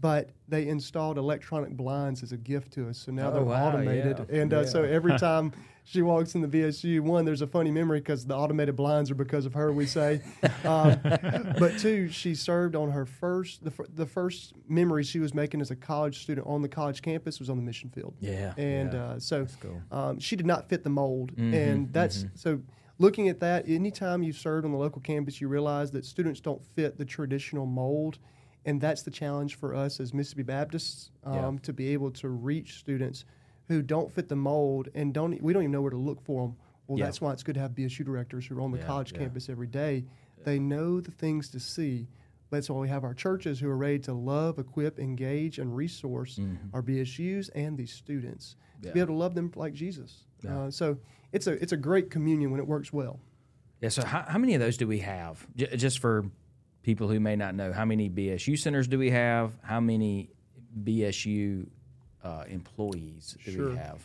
but 0.00 0.30
they 0.48 0.66
installed 0.68 1.18
electronic 1.18 1.70
blinds 1.76 2.22
as 2.22 2.32
a 2.32 2.36
gift 2.36 2.72
to 2.72 2.88
us. 2.88 2.98
So 2.98 3.12
now 3.12 3.28
Oh, 3.28 3.32
they're 3.32 3.42
wow, 3.42 3.68
automated. 3.68 4.26
yeah. 4.30 4.40
And 4.40 4.52
uh, 4.54 4.64
so 4.66 4.82
every 4.82 5.18
time 5.18 5.52
she 5.84 6.02
walks 6.02 6.34
in 6.34 6.40
the 6.40 6.48
BSU, 6.48 7.00
one, 7.00 7.24
there's 7.24 7.42
a 7.42 7.46
funny 7.46 7.70
memory 7.70 8.00
because 8.00 8.24
the 8.24 8.34
automated 8.36 8.76
blinds 8.76 9.10
are 9.10 9.14
because 9.14 9.46
of 9.46 9.54
her, 9.54 9.72
we 9.72 9.86
say. 9.86 10.22
Um, 10.64 11.00
but 11.58 11.78
two, 11.78 12.08
she 12.08 12.34
served 12.34 12.76
on 12.76 12.90
her 12.92 13.04
first, 13.06 13.64
the, 13.64 13.72
the 13.94 14.06
first 14.06 14.54
memory 14.68 15.02
she 15.04 15.18
was 15.18 15.34
making 15.34 15.60
as 15.60 15.70
a 15.70 15.76
college 15.76 16.22
student 16.22 16.46
on 16.46 16.62
the 16.62 16.68
college 16.68 17.02
campus 17.02 17.38
was 17.40 17.50
on 17.50 17.56
the 17.56 17.62
mission 17.62 17.90
field. 17.90 18.14
Yeah, 18.20 18.54
And 18.56 18.92
yeah. 18.92 19.04
Uh, 19.04 19.18
so 19.18 19.46
cool. 19.60 19.82
um, 19.90 20.18
she 20.20 20.36
did 20.36 20.46
not 20.46 20.68
fit 20.68 20.84
the 20.84 20.90
mold. 20.90 21.32
Mm-hmm, 21.32 21.54
and 21.54 21.92
that's 21.92 22.24
so 22.34 22.60
looking 22.98 23.28
at 23.28 23.40
that, 23.40 23.68
anytime 23.68 24.22
you've 24.22 24.36
served 24.36 24.64
on 24.64 24.72
the 24.72 24.78
local 24.78 25.00
campus, 25.02 25.40
you 25.40 25.48
realize 25.48 25.90
that 25.92 26.04
students 26.04 26.40
don't 26.40 26.64
fit 26.74 26.98
the 26.98 27.04
traditional 27.04 27.66
mold. 27.66 28.18
And 28.64 28.80
that's 28.80 29.02
the 29.02 29.10
challenge 29.10 29.54
for 29.56 29.74
us 29.74 30.00
as 30.00 30.12
Mississippi 30.12 30.42
Baptists 30.42 31.10
um, 31.24 31.34
Yeah. 31.34 31.52
to 31.62 31.72
be 31.72 31.88
able 31.88 32.10
to 32.12 32.28
reach 32.28 32.78
students 32.78 33.24
who 33.68 33.80
don't 33.82 34.12
fit 34.12 34.28
the 34.28 34.36
mold 34.36 34.88
and 34.94 35.14
don't 35.14 35.40
we 35.42 35.52
don't 35.52 35.62
even 35.62 35.72
know 35.72 35.80
where 35.82 35.90
to 35.90 35.96
look 35.96 36.20
for 36.22 36.42
them. 36.48 36.56
Well, 36.86 36.98
Yeah. 36.98 37.04
that's 37.06 37.20
why 37.20 37.32
it's 37.32 37.42
good 37.42 37.54
to 37.54 37.60
have 37.60 37.74
BSU 37.74 38.04
directors 38.04 38.46
who 38.46 38.58
are 38.58 38.60
on 38.60 38.72
the 38.72 38.78
Yeah, 38.78 38.86
college 38.86 39.14
campus 39.14 39.48
every 39.48 39.68
day. 39.68 40.04
They 40.44 40.58
know 40.58 41.00
the 41.00 41.10
things 41.12 41.48
to 41.50 41.60
see. 41.60 42.08
That's 42.50 42.68
why 42.68 42.80
we 42.80 42.88
have 42.88 43.04
our 43.04 43.14
churches 43.14 43.60
who 43.60 43.68
are 43.70 43.76
ready 43.76 44.00
to 44.00 44.12
love, 44.12 44.58
equip, 44.58 44.98
engage, 44.98 45.58
and 45.60 45.74
resource 45.76 46.40
our 46.74 46.82
BSUs 46.82 47.48
and 47.54 47.78
these 47.78 47.92
students 47.92 48.56
to 48.82 48.82
be 48.82 48.88
Mm-hmm. 48.88 48.98
Able 48.98 49.06
to 49.08 49.12
love 49.14 49.34
them 49.34 49.52
like 49.56 49.72
Jesus. 49.72 50.26
Uh, 50.48 50.70
so 50.70 50.98
it's 51.32 51.46
a 51.46 51.52
it's 51.62 51.72
a 51.72 51.76
great 51.76 52.10
communion 52.10 52.50
when 52.50 52.58
it 52.60 52.66
works 52.66 52.92
well. 52.92 53.20
Yeah. 53.80 53.88
So, 53.90 54.04
how, 54.04 54.22
how 54.26 54.38
many 54.38 54.54
of 54.54 54.60
those 54.60 54.76
do 54.76 54.86
we 54.88 54.98
have? 54.98 55.46
J- 55.56 55.76
just 55.76 56.00
for 56.00 56.24
people 56.90 57.06
who 57.06 57.20
may 57.20 57.36
not 57.36 57.54
know, 57.54 57.72
how 57.72 57.84
many 57.84 58.10
BSU 58.10 58.58
centers 58.58 58.88
do 58.88 58.98
we 58.98 59.10
have? 59.10 59.52
How 59.62 59.78
many 59.78 60.28
BSU 60.82 61.68
uh, 62.24 62.42
employees 62.48 63.36
do 63.44 63.52
Sure. 63.52 63.68
we 63.70 63.76
have? 63.76 64.00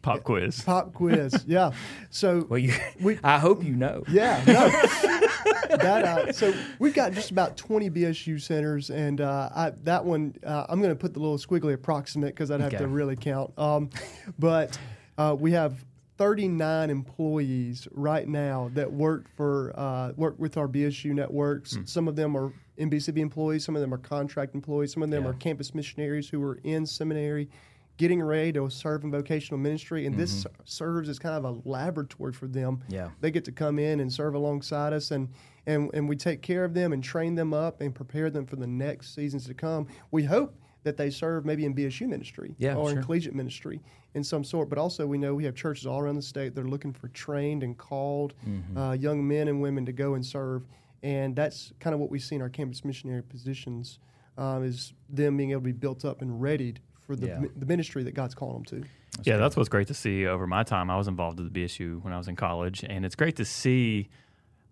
Pop 0.00 0.22
quiz. 0.22 0.62
Pop 0.62 0.94
quiz, 0.94 1.44
yeah. 1.46 1.72
So 2.08 2.46
Well, 2.48 2.56
you, 2.58 2.72
We- 2.98 3.18
I 3.22 3.38
hope 3.38 3.62
you 3.62 3.76
know. 3.76 4.04
Yeah, 4.10 4.42
no. 4.46 4.68
that 5.76 6.04
uh, 6.04 6.32
so 6.32 6.54
we've 6.78 6.94
got 6.94 7.12
just 7.12 7.30
about 7.30 7.58
20 7.58 7.90
BSU 7.90 8.40
centers, 8.40 8.88
and 8.88 9.20
uh, 9.20 9.50
I, 9.54 9.70
that 9.84 10.02
one 10.02 10.34
uh, 10.42 10.64
I'm 10.70 10.80
going 10.80 10.92
to 10.94 10.98
put 10.98 11.12
the 11.12 11.20
little 11.20 11.36
squiggly 11.36 11.74
approximate 11.74 12.34
because 12.34 12.50
I'd 12.50 12.60
have 12.62 12.72
Okay. 12.72 12.82
to 12.82 12.88
really 12.88 13.16
count. 13.16 13.52
Um, 13.58 13.90
but 14.38 14.78
uh, 15.18 15.36
we 15.38 15.52
have 15.52 15.84
39 16.24 16.90
employees 16.90 17.88
right 17.92 18.28
now 18.28 18.70
that 18.74 18.92
work 18.92 19.24
for 19.38 19.72
uh, 19.74 20.12
work 20.16 20.38
with 20.38 20.58
our 20.58 20.68
BSU 20.68 21.14
networks. 21.14 21.76
Hmm. 21.76 21.84
Some 21.86 22.08
of 22.08 22.14
them 22.14 22.36
are 22.36 22.52
MBCB 22.78 23.16
employees, 23.16 23.64
some 23.64 23.74
of 23.74 23.80
them 23.80 23.94
are 23.94 23.98
contract 23.98 24.54
employees, 24.54 24.92
some 24.92 25.02
of 25.02 25.08
them 25.08 25.24
Yeah. 25.24 25.30
are 25.30 25.32
campus 25.32 25.74
missionaries 25.74 26.28
who 26.28 26.42
are 26.42 26.56
in 26.62 26.84
seminary. 26.84 27.48
getting 27.96 28.22
ready 28.22 28.50
to 28.50 28.66
serve 28.70 29.04
in 29.04 29.10
vocational 29.10 29.58
ministry, 29.58 30.06
and 30.06 30.16
this 30.16 30.46
serves 30.64 31.06
as 31.10 31.18
kind 31.18 31.34
of 31.36 31.44
a 31.44 31.68
laboratory 31.68 32.32
for 32.32 32.46
them. 32.46 32.80
Yeah. 32.88 33.10
They 33.20 33.30
get 33.30 33.44
to 33.44 33.52
come 33.52 33.78
in 33.78 34.00
and 34.00 34.10
serve 34.10 34.34
alongside 34.34 34.94
us, 34.94 35.10
and, 35.10 35.28
and, 35.66 35.90
and 35.92 36.08
we 36.08 36.16
take 36.16 36.40
care 36.40 36.64
of 36.64 36.72
them 36.72 36.94
and 36.94 37.04
train 37.04 37.34
them 37.34 37.52
up 37.52 37.82
and 37.82 37.94
prepare 37.94 38.30
them 38.30 38.46
for 38.46 38.56
the 38.56 38.66
next 38.66 39.14
seasons 39.14 39.44
to 39.48 39.52
come. 39.54 39.86
We 40.10 40.24
hope 40.24 40.56
that 40.82 40.96
they 40.96 41.10
serve 41.10 41.44
maybe 41.44 41.64
in 41.64 41.74
BSU 41.74 42.08
ministry 42.08 42.54
Yeah, 42.58 42.74
or 42.74 42.88
sure. 42.90 42.98
in 42.98 43.04
collegiate 43.04 43.34
ministry 43.34 43.80
in 44.14 44.24
some 44.24 44.42
sort. 44.44 44.68
But 44.68 44.78
also, 44.78 45.06
we 45.06 45.18
know 45.18 45.34
we 45.34 45.44
have 45.44 45.54
churches 45.54 45.86
all 45.86 46.00
around 46.00 46.16
the 46.16 46.22
state 46.22 46.54
that 46.54 46.60
are 46.64 46.68
looking 46.68 46.92
for 46.92 47.08
trained 47.08 47.62
and 47.62 47.76
called 47.76 48.34
Mm-hmm. 48.48 48.76
uh, 48.76 48.92
young 48.92 49.26
men 49.26 49.48
and 49.48 49.60
women 49.60 49.84
to 49.86 49.92
go 49.92 50.14
and 50.14 50.24
serve. 50.24 50.66
And 51.02 51.34
that's 51.36 51.72
kind 51.80 51.94
of 51.94 52.00
what 52.00 52.10
we 52.10 52.18
see 52.18 52.34
in 52.36 52.42
our 52.42 52.48
campus 52.48 52.84
missionary 52.84 53.22
positions 53.22 53.98
um, 54.38 54.64
is 54.64 54.92
them 55.08 55.36
being 55.36 55.50
able 55.50 55.60
to 55.60 55.64
be 55.66 55.72
built 55.72 56.04
up 56.04 56.22
and 56.22 56.40
readied 56.40 56.80
for 57.06 57.16
the, 57.16 57.26
Yeah. 57.26 57.38
mi- 57.40 57.48
the 57.56 57.66
ministry 57.66 58.02
that 58.04 58.12
God's 58.14 58.34
calling 58.34 58.62
them 58.62 58.64
to. 58.82 58.88
yeah, 59.24 59.36
that's 59.36 59.56
what's 59.56 59.68
great 59.68 59.88
to 59.88 59.94
see 59.94 60.26
over 60.26 60.46
my 60.46 60.62
time. 60.62 60.90
I 60.90 60.96
was 60.96 61.08
involved 61.08 61.38
with 61.40 61.52
the 61.52 61.64
BSU 61.64 62.02
when 62.02 62.12
I 62.12 62.18
was 62.18 62.28
in 62.28 62.36
college, 62.36 62.84
and 62.84 63.04
it's 63.04 63.16
great 63.16 63.36
to 63.36 63.44
see 63.44 64.08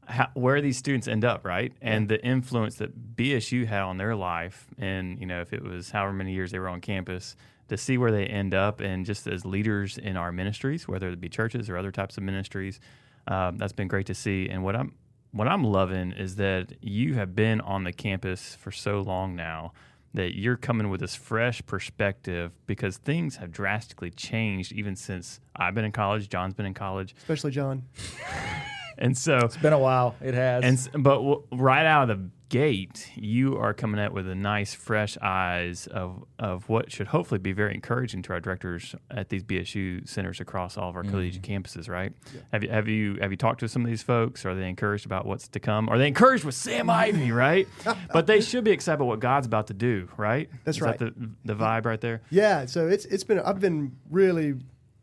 how, 0.09 0.29
where 0.35 0.61
these 0.61 0.77
students 0.77 1.07
end 1.07 1.25
up, 1.25 1.45
right? 1.45 1.73
And 1.81 2.09
the 2.09 2.25
influence 2.25 2.77
that 2.77 3.17
BSU 3.17 3.67
had 3.67 3.83
on 3.83 3.99
their 3.99 4.17
life, 4.17 4.67
and 4.79 5.21
you 5.21 5.27
know, 5.27 5.41
if 5.41 5.53
it 5.53 5.63
was 5.63 5.91
however 5.91 6.13
many 6.13 6.33
years 6.33 6.51
they 6.51 6.59
were 6.59 6.69
on 6.69 6.81
campus, 6.81 7.37
to 7.69 7.77
see 7.77 7.99
where 7.99 8.11
they 8.11 8.25
end 8.25 8.55
up, 8.55 8.81
and 8.81 9.05
just 9.05 9.27
as 9.27 9.45
leaders 9.45 9.99
in 9.99 10.17
our 10.17 10.33
ministries, 10.33 10.89
whether 10.89 11.11
it 11.11 11.21
be 11.21 11.29
churches 11.29 11.69
or 11.69 11.77
other 11.77 11.93
types 11.93 12.17
of 12.17 12.23
ministries, 12.23 12.81
um, 13.27 13.59
that's 13.59 13.75
been 13.75 13.89
great 13.89 14.07
to 14.07 14.15
see. 14.15 14.49
And 14.49 14.65
what 14.65 14.75
I'm 14.75 14.95
what 15.33 15.47
I'm 15.47 15.63
loving 15.63 16.13
is 16.13 16.37
that 16.37 16.73
you 16.81 17.15
have 17.15 17.37
been 17.37 17.61
on 17.61 17.85
the 17.85 17.93
campus 17.93 18.55
for 18.55 18.71
so 18.71 19.03
long 19.03 19.37
now 19.37 19.73
that 20.15 20.35
you're 20.35 20.57
coming 20.57 20.89
with 20.89 21.01
this 21.01 21.15
fresh 21.15 21.61
perspective 21.67 22.53
because 22.67 22.97
things 22.97 23.37
have 23.37 23.53
drastically 23.53 24.11
changed 24.11 24.73
even 24.73 24.97
since 24.97 25.39
I've 25.55 25.75
been 25.75 25.85
in 25.85 25.93
college, 25.93 26.31
John's 26.31 26.55
been 26.55 26.65
in 26.65 26.73
college. 26.73 27.15
Especially 27.19 27.51
John. 27.51 27.85
And 28.99 29.17
so 29.17 29.39
It's 29.39 29.57
been 29.57 29.73
a 29.73 29.79
while. 29.79 30.15
It 30.21 30.35
has. 30.35 30.65
and 30.93 31.03
but 31.05 31.17
w- 31.17 31.43
right 31.53 31.87
out 31.87 32.11
of 32.11 32.19
the 32.19 32.31
gate, 32.49 33.11
you 33.15 33.59
are 33.59 33.75
coming 33.75 34.01
out 34.01 34.13
with 34.13 34.27
a 34.27 34.35
nice, 34.35 34.73
fresh 34.75 35.17
eyes 35.23 35.87
of 35.87 36.25
of 36.39 36.69
what 36.69 36.91
should 36.91 37.07
hopefully 37.09 37.39
be 37.39 37.53
very 37.53 37.75
encouraging 37.75 38.23
to 38.23 38.33
our 38.33 38.41
directors 38.41 38.95
at 39.11 39.29
these 39.29 39.45
BSU 39.45 40.09
centers 40.09 40.41
across 40.41 40.77
all 40.79 40.89
of 40.91 40.97
our 40.97 41.05
collegiate 41.05 41.43
mm-hmm. 41.43 41.63
campuses. 41.63 41.89
Right? 41.89 42.13
Have 42.53 42.65
you 42.65 42.71
have 42.71 42.89
you 42.89 43.19
have 43.21 43.31
you 43.31 43.37
talked 43.37 43.61
to 43.61 43.69
some 43.69 43.83
of 43.83 43.89
these 43.89 44.03
folks? 44.03 44.45
Are 44.45 44.55
they 44.55 44.69
encouraged 44.69 45.07
about 45.07 45.27
what's 45.27 45.47
to 45.49 45.61
come? 45.61 45.89
Are 45.89 45.99
they 45.99 46.09
encouraged 46.09 46.45
with 46.45 46.55
Sam 46.55 46.91
Ivy? 47.05 47.31
Right? 47.31 47.69
but 48.13 48.27
they 48.27 48.41
should 48.41 48.65
be 48.65 48.71
excited 48.73 48.97
about 48.97 49.07
what 49.09 49.21
God's 49.21 49.47
about 49.47 49.67
to 49.69 49.75
do. 49.75 50.09
Right? 50.17 50.49
That's 50.65 50.79
Is 50.79 50.83
right. 50.83 50.99
That 50.99 51.15
the 51.21 51.31
the 51.45 51.55
vibe 51.55 51.85
right 51.85 52.01
there. 52.01 52.23
Yeah, 52.31 52.67
so 52.67 52.89
it's 52.89 53.05
it's 53.05 53.25
been 53.25 53.39
I've 53.41 53.61
been 53.61 53.97
really 54.11 54.55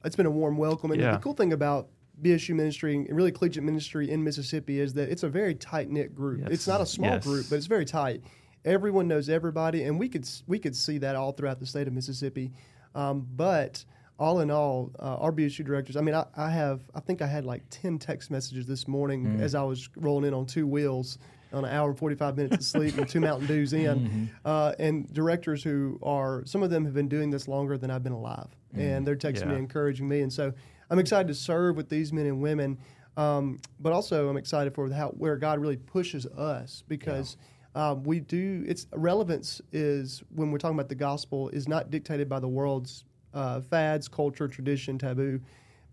it's 0.03 0.15
been 0.15 0.25
a 0.25 0.31
warm 0.31 0.57
welcome, 0.57 0.91
and 0.91 0.99
Yeah. 1.01 1.11
the 1.13 1.19
cool 1.19 1.33
thing 1.33 1.53
about 1.53 1.87
BSU 2.21 2.55
ministry 2.55 2.95
and 2.95 3.15
really 3.15 3.31
collegiate 3.31 3.63
ministry 3.63 4.09
in 4.09 4.23
Mississippi 4.23 4.79
is 4.79 4.93
that 4.93 5.09
it's 5.09 5.23
a 5.23 5.29
very 5.29 5.55
tight 5.55 5.89
knit 5.89 6.15
group. 6.15 6.41
Yes. 6.41 6.49
It's 6.51 6.67
not 6.67 6.81
a 6.81 6.85
small 6.85 7.11
Yes. 7.11 7.23
group, 7.23 7.45
but 7.49 7.55
it's 7.57 7.65
very 7.67 7.85
tight. 7.85 8.21
Everyone 8.63 9.07
knows 9.07 9.29
everybody, 9.29 9.83
and 9.83 9.99
we 9.99 10.09
could 10.09 10.27
we 10.47 10.57
could 10.59 10.75
see 10.75 10.97
that 10.99 11.15
all 11.15 11.31
throughout 11.31 11.59
the 11.59 11.65
state 11.65 11.87
of 11.87 11.93
Mississippi. 11.93 12.51
Um, 12.95 13.27
but 13.35 13.83
all 14.17 14.39
in 14.39 14.49
all, 14.49 14.91
uh, 14.97 15.17
our 15.17 15.31
BSU 15.31 15.63
directors. 15.65 15.97
I 15.97 16.01
mean, 16.01 16.15
I, 16.15 16.25
I 16.37 16.49
have 16.49 16.81
I 16.95 16.99
think 17.01 17.21
I 17.21 17.27
had 17.27 17.45
like 17.45 17.63
ten 17.69 17.99
text 17.99 18.31
messages 18.31 18.65
this 18.65 18.87
morning 18.87 19.39
as 19.41 19.53
I 19.55 19.61
was 19.63 19.89
rolling 19.97 20.25
in 20.25 20.33
on 20.33 20.45
two 20.45 20.65
wheels 20.65 21.17
on 21.53 21.63
an 21.63 21.71
hour 21.71 21.89
and 21.89 21.97
45 21.97 22.35
minutes 22.35 22.55
of 22.57 22.63
sleep 22.63 22.97
and 22.97 23.07
two 23.07 23.19
Mountain 23.21 23.47
Dews 23.47 23.71
in. 23.71 24.29
Uh, 24.43 24.73
and 24.77 25.13
directors 25.13 25.63
who 25.63 25.97
are, 26.03 26.43
some 26.45 26.63
of 26.63 26.69
them 26.69 26.83
have 26.83 26.93
been 26.93 27.07
doing 27.07 27.29
this 27.29 27.47
longer 27.47 27.77
than 27.77 27.89
I've 27.89 28.03
been 28.03 28.11
alive. 28.11 28.47
And 28.73 29.07
they're 29.07 29.15
texting 29.15 29.47
me, 29.47 29.55
encouraging 29.55 30.05
me. 30.09 30.19
And 30.21 30.33
so 30.33 30.51
I'm 30.89 30.99
excited 30.99 31.27
to 31.27 31.33
serve 31.35 31.75
with 31.75 31.89
these 31.89 32.13
men 32.13 32.25
and 32.25 32.41
women. 32.41 32.77
Um, 33.17 33.59
but 33.79 33.93
also, 33.93 34.27
I'm 34.29 34.37
excited 34.37 34.73
for 34.75 34.91
how, 34.91 35.09
where 35.09 35.37
God 35.37 35.59
really 35.59 35.77
pushes 35.77 36.25
us 36.25 36.83
because. 36.87 37.37
Um, 37.77 38.03
we 38.03 38.21
do 38.21 38.63
its 38.65 38.87
relevance 38.93 39.61
is 39.73 40.23
when 40.33 40.49
we're 40.49 40.59
talking 40.59 40.77
about 40.77 40.87
the 40.87 40.95
gospel 40.95 41.49
is 41.49 41.67
not 41.67 41.91
dictated 41.91 42.29
by 42.29 42.39
the 42.39 42.47
world's 42.47 43.03
uh, 43.33 43.59
fads, 43.59 44.07
culture, 44.07 44.47
tradition, 44.47 44.97
taboo, 44.97 45.41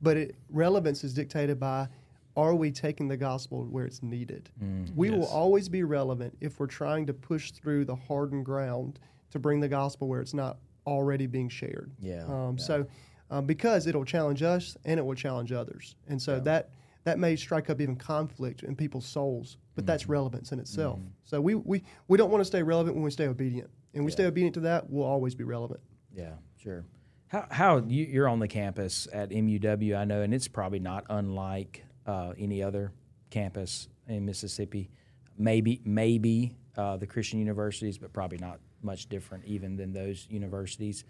but 0.01 0.17
it, 0.17 0.37
relevance 0.49 1.03
is 1.03 1.13
dictated 1.13 1.59
by 1.59 1.89
are 2.37 2.55
we 2.55 2.71
taking 2.71 3.09
the 3.09 3.17
gospel 3.17 3.65
where 3.65 3.85
it's 3.85 4.01
needed? 4.01 4.49
we 4.95 5.11
will 5.11 5.27
always 5.27 5.69
be 5.69 5.83
relevant 5.83 6.37
if 6.41 6.61
we're 6.61 6.69
trying 6.69 7.05
to 7.07 7.13
push 7.13 7.51
through 7.51 7.85
the 7.85 7.97
hardened 7.97 8.45
ground 8.45 9.01
to 9.33 9.41
bring 9.41 9.59
the 9.59 9.69
gospel 9.69 10.07
where 10.07 10.21
it's 10.21 10.35
not 10.35 10.59
already 10.87 11.27
being 11.27 11.49
shared. 11.49 11.91
Yeah, 11.99 12.25
Um, 12.27 12.59
So, 12.59 12.87
um, 13.33 13.47
because 13.47 13.87
it'll 13.87 14.05
challenge 14.05 14.43
us 14.43 14.77
and 14.85 15.01
it 15.01 15.03
will 15.03 15.15
challenge 15.17 15.51
others, 15.53 15.97
and 16.09 16.21
so 16.21 16.39
that 16.41 16.71
that 17.05 17.19
may 17.19 17.35
strike 17.35 17.69
up 17.69 17.81
even 17.81 17.97
conflict 17.97 18.63
in 18.63 18.77
people's 18.77 19.05
souls, 19.07 19.57
but 19.75 19.85
that's 19.85 20.05
Mm-hmm. 20.05 20.13
relevance 20.13 20.53
in 20.53 20.61
itself. 20.61 21.01
So 21.25 21.41
we, 21.41 21.57
we 21.57 21.83
we 22.09 22.17
don't 22.19 22.31
want 22.31 22.43
to 22.43 22.45
stay 22.45 22.63
relevant 22.63 22.95
when 22.95 23.05
we 23.05 23.11
stay 23.11 23.27
obedient, 23.27 23.71
and 23.95 24.05
we 24.05 24.11
stay 24.13 24.27
obedient 24.27 24.55
to 24.55 24.61
that, 24.61 24.89
we'll 24.89 25.07
always 25.07 25.35
be 25.35 25.45
relevant. 25.45 25.81
Yeah, 26.15 26.35
sure. 26.63 26.85
How 27.29 27.47
how 27.51 27.79
you, 27.79 28.05
you're 28.05 28.29
on 28.29 28.39
the 28.39 28.49
campus 28.49 29.09
at 29.13 29.31
MUW? 29.31 29.97
I 29.97 30.05
know, 30.05 30.21
and 30.23 30.33
it's 30.35 30.47
probably 30.49 30.79
not 30.81 31.05
unlike 31.09 31.85
uh, 32.07 32.35
any 32.39 32.63
other 32.63 32.93
campus 33.31 33.89
in 34.07 34.25
Mississippi. 34.27 34.91
Maybe 35.39 35.81
maybe 35.85 36.55
uh, 36.77 36.99
the 36.99 37.07
Christian 37.07 37.39
universities, 37.39 37.97
but 37.99 38.13
probably 38.13 38.39
not 38.39 38.61
much 38.83 39.09
different 39.09 39.45
even 39.47 39.77
than 39.77 39.93
those 39.93 40.27
universities. 40.31 41.05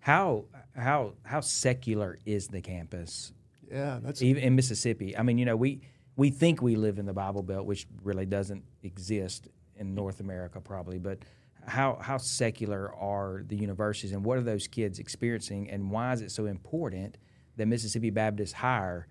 How 0.00 0.44
how 0.76 1.14
how 1.24 1.40
secular 1.40 2.18
is 2.24 2.48
the 2.48 2.60
campus 2.60 3.32
Yeah, 3.70 4.00
that's 4.02 4.22
even 4.22 4.42
in 4.42 4.54
Mississippi. 4.56 5.16
I 5.16 5.22
mean, 5.22 5.38
you 5.38 5.44
know, 5.44 5.56
we 5.56 5.80
we 6.16 6.30
think 6.30 6.60
we 6.62 6.76
live 6.76 6.98
in 6.98 7.06
the 7.06 7.12
Bible 7.12 7.42
Belt, 7.42 7.66
which 7.66 7.86
really 8.02 8.26
doesn't 8.26 8.64
exist 8.82 9.48
in 9.76 9.94
North 9.94 10.20
America, 10.20 10.60
probably. 10.60 10.98
But 10.98 11.20
how 11.66 11.98
how 12.00 12.18
secular 12.18 12.94
are 12.94 13.42
the 13.46 13.56
universities, 13.56 14.12
and 14.12 14.24
what 14.24 14.38
are 14.38 14.42
those 14.42 14.66
kids 14.66 14.98
experiencing, 14.98 15.70
and 15.70 15.90
why 15.90 16.12
is 16.12 16.22
it 16.22 16.30
so 16.30 16.46
important 16.46 17.18
that 17.56 17.66
Mississippi 17.66 18.10
Baptist 18.10 18.54
hire 18.54 19.08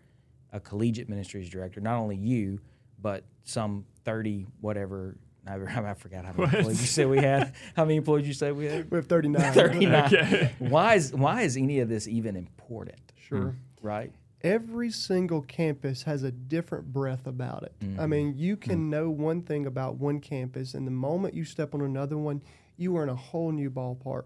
a 0.51 0.60
collegiate 0.60 1.10
ministries 1.10 1.50
director? 1.50 1.79
Not 1.82 1.98
only 1.98 2.15
you, 2.15 2.60
but 3.00 3.24
some 3.44 3.86
thirty 4.06 4.46
whatever. 4.62 5.17
I 5.87 5.93
forgot 5.93 6.25
how 6.25 6.33
many 6.33 6.57
employees 6.57 6.81
you 6.81 6.87
said 6.87 7.09
we 7.09 7.19
had. 7.19 7.53
How 7.75 7.85
many 7.85 7.95
employees 7.97 8.27
you 8.27 8.33
said 8.33 8.55
we 8.55 8.65
had? 8.65 8.91
we 8.91 8.97
have 8.97 9.07
39. 9.07 9.53
39. 9.53 10.05
Okay. 10.05 10.51
Why 10.59 10.95
is 10.95 11.13
why 11.13 11.41
is 11.41 11.57
any 11.57 11.79
of 11.79 11.89
this 11.89 12.07
even 12.07 12.35
important? 12.35 13.13
Sure. 13.17 13.39
Hmm. 13.39 13.87
Right? 13.87 14.11
every 14.43 14.91
single 14.91 15.41
campus 15.41 16.03
has 16.03 16.23
a 16.23 16.31
different 16.31 16.93
breath 16.93 17.27
about 17.27 17.63
it. 17.63 17.73
I 17.81 17.85
mm-hmm. 17.85 18.09
mean, 18.09 18.33
you 18.37 18.55
can 18.55 18.75
mm-hmm. 18.75 18.89
know 18.89 19.09
one 19.09 19.41
thing 19.41 19.65
about 19.65 19.95
one 19.95 20.19
campus, 20.19 20.73
and 20.73 20.85
the 20.85 20.91
moment 20.91 21.33
you 21.33 21.43
step 21.43 21.73
on 21.73 21.81
another 21.81 22.17
one, 22.17 22.41
you 22.77 22.95
are 22.97 23.03
in 23.03 23.09
a 23.09 23.15
whole 23.15 23.51
new 23.51 23.69
ballpark. 23.69 24.25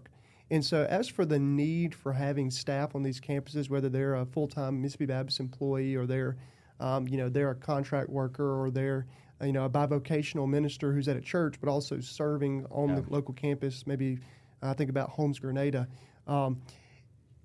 And 0.50 0.64
so, 0.64 0.86
as 0.88 1.08
for 1.08 1.24
the 1.24 1.38
need 1.38 1.94
for 1.94 2.12
having 2.12 2.50
staff 2.50 2.94
on 2.94 3.02
these 3.02 3.20
campuses, 3.20 3.70
whether 3.70 3.88
they're 3.88 4.16
a 4.16 4.26
full-time 4.26 4.82
Mississippi 4.82 5.06
Baptist 5.06 5.40
employee 5.40 5.94
or 5.94 6.06
they're, 6.06 6.36
um, 6.78 7.08
you 7.08 7.16
know, 7.16 7.30
they're 7.30 7.50
a 7.50 7.54
contract 7.54 8.10
worker 8.10 8.60
or 8.62 8.70
they're, 8.70 9.06
you 9.42 9.52
know, 9.52 9.64
a 9.64 9.70
bivocational 9.70 10.48
minister 10.48 10.92
who's 10.92 11.08
at 11.08 11.16
a 11.16 11.20
church 11.20 11.56
but 11.60 11.68
also 11.68 12.00
serving 12.00 12.66
on 12.70 12.94
the 12.94 13.04
local 13.08 13.34
campus. 13.34 13.86
Maybe 13.86 14.18
I 14.62 14.74
think 14.74 14.90
about 14.90 15.10
Holmes 15.10 15.38
Grenada. 15.38 15.88
Um, 16.26 16.62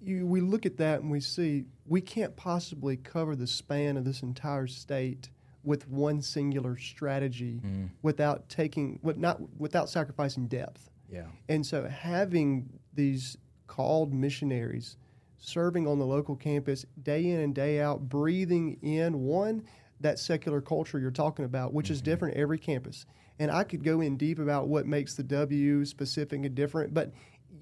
you, 0.02 0.28
we 0.28 0.42
look 0.42 0.66
at 0.66 0.78
that 0.78 1.02
and 1.02 1.10
we 1.10 1.20
see 1.20 1.66
we 1.88 2.02
can't 2.02 2.36
possibly 2.36 2.98
cover 2.98 3.36
the 3.36 3.48
span 3.48 3.98
of 3.98 4.06
this 4.06 4.22
entire 4.22 4.68
state 4.68 5.30
with 5.64 5.88
one 5.90 6.22
singular 6.22 6.78
strategy 6.78 7.60
without 8.02 8.48
taking 8.48 9.00
with 9.02 9.18
not 9.18 9.40
without 9.60 9.90
sacrificing 9.90 10.48
depth. 10.48 10.90
Yeah. 11.12 11.26
And 11.50 11.66
so 11.66 11.86
having 11.86 12.80
these 12.94 13.38
called 13.66 14.14
missionaries 14.14 14.98
serving 15.40 15.88
on 15.88 16.00
the 16.00 16.06
local 16.06 16.36
campus 16.36 16.86
day 17.02 17.28
in 17.30 17.40
and 17.40 17.54
day 17.54 17.80
out, 17.80 18.08
breathing 18.08 18.78
in 18.82 19.22
one 19.24 19.64
that 20.02 20.20
secular 20.20 20.62
culture 20.62 21.00
you're 21.00 21.12
talking 21.12 21.46
about, 21.46 21.74
which 21.74 21.90
is 21.90 22.02
different 22.02 22.38
every 22.38 22.60
campus. 22.60 23.06
And 23.40 23.52
I 23.52 23.64
could 23.64 23.84
go 23.84 24.02
in 24.02 24.18
deep 24.18 24.40
about 24.40 24.68
what 24.68 24.86
makes 24.86 25.14
the 25.16 25.24
W 25.24 25.86
specific 25.86 26.44
and 26.44 26.56
different, 26.56 26.94
but 26.94 27.12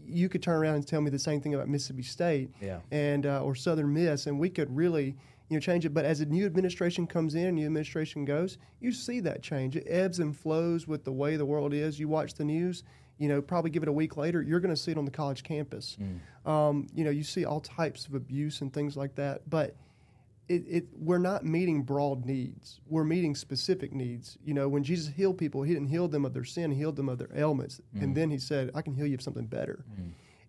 you 0.07 0.29
could 0.29 0.41
turn 0.43 0.55
around 0.57 0.75
and 0.75 0.87
tell 0.87 1.01
me 1.01 1.09
the 1.09 1.19
same 1.19 1.41
thing 1.41 1.53
about 1.55 1.67
Mississippi 1.67 2.03
State 2.03 2.49
Yeah. 2.61 2.79
and 2.91 3.25
uh, 3.25 3.43
or 3.43 3.55
Southern 3.55 3.93
Miss, 3.93 4.27
and 4.27 4.39
we 4.39 4.49
could 4.49 4.73
really 4.75 5.15
you 5.49 5.57
know 5.57 5.59
change 5.59 5.85
it. 5.85 5.93
But 5.93 6.05
as 6.05 6.21
a 6.21 6.25
new 6.25 6.45
administration 6.45 7.05
comes 7.07 7.35
in, 7.35 7.55
new 7.55 7.65
administration 7.65 8.25
goes, 8.25 8.57
you 8.79 8.91
see 8.91 9.19
that 9.21 9.41
change. 9.41 9.75
It 9.75 9.85
ebbs 9.87 10.19
and 10.19 10.35
flows 10.35 10.87
with 10.87 11.03
the 11.03 11.11
way 11.11 11.35
the 11.37 11.45
world 11.45 11.73
is. 11.73 11.99
You 11.99 12.07
watch 12.07 12.33
the 12.35 12.45
news. 12.45 12.83
You 13.17 13.29
know, 13.29 13.41
probably 13.41 13.69
give 13.71 13.81
it 13.81 13.87
a 13.89 13.93
week 13.93 14.17
later, 14.17 14.41
you're 14.41 14.59
going 14.59 14.75
to 14.75 14.79
see 14.81 14.91
it 14.91 14.97
on 14.97 15.05
the 15.05 15.11
college 15.11 15.41
campus. 15.43 15.97
Um, 16.45 16.87
you 16.93 17.03
know, 17.05 17.09
you 17.11 17.23
see 17.23 17.45
all 17.45 17.61
types 17.61 18.05
of 18.07 18.13
abuse 18.13 18.59
and 18.61 18.73
things 18.73 18.97
like 18.97 19.15
that. 19.15 19.49
But 19.49 19.75
it, 20.47 20.63
it 20.67 20.85
we're 20.97 21.17
not 21.17 21.43
meeting 21.45 21.81
broad 21.83 22.25
needs. 22.25 22.79
We're 22.87 23.03
meeting 23.03 23.35
specific 23.35 23.93
needs. 23.93 24.37
You 24.45 24.53
know, 24.53 24.67
when 24.69 24.83
Jesus 24.83 25.13
healed 25.15 25.37
people, 25.37 25.63
he 25.63 25.73
didn't 25.73 25.89
heal 25.89 26.07
them 26.07 26.25
of 26.25 26.33
their 26.33 26.43
sin, 26.43 26.71
he 26.71 26.77
healed 26.77 26.95
them 26.95 27.09
of 27.09 27.17
their 27.17 27.29
ailments. 27.35 27.81
And 27.99 28.15
then 28.15 28.29
he 28.29 28.37
said, 28.37 28.71
I 28.75 28.81
can 28.81 28.93
heal 28.93 29.07
you 29.07 29.15
of 29.15 29.21
something 29.21 29.45
better. 29.47 29.85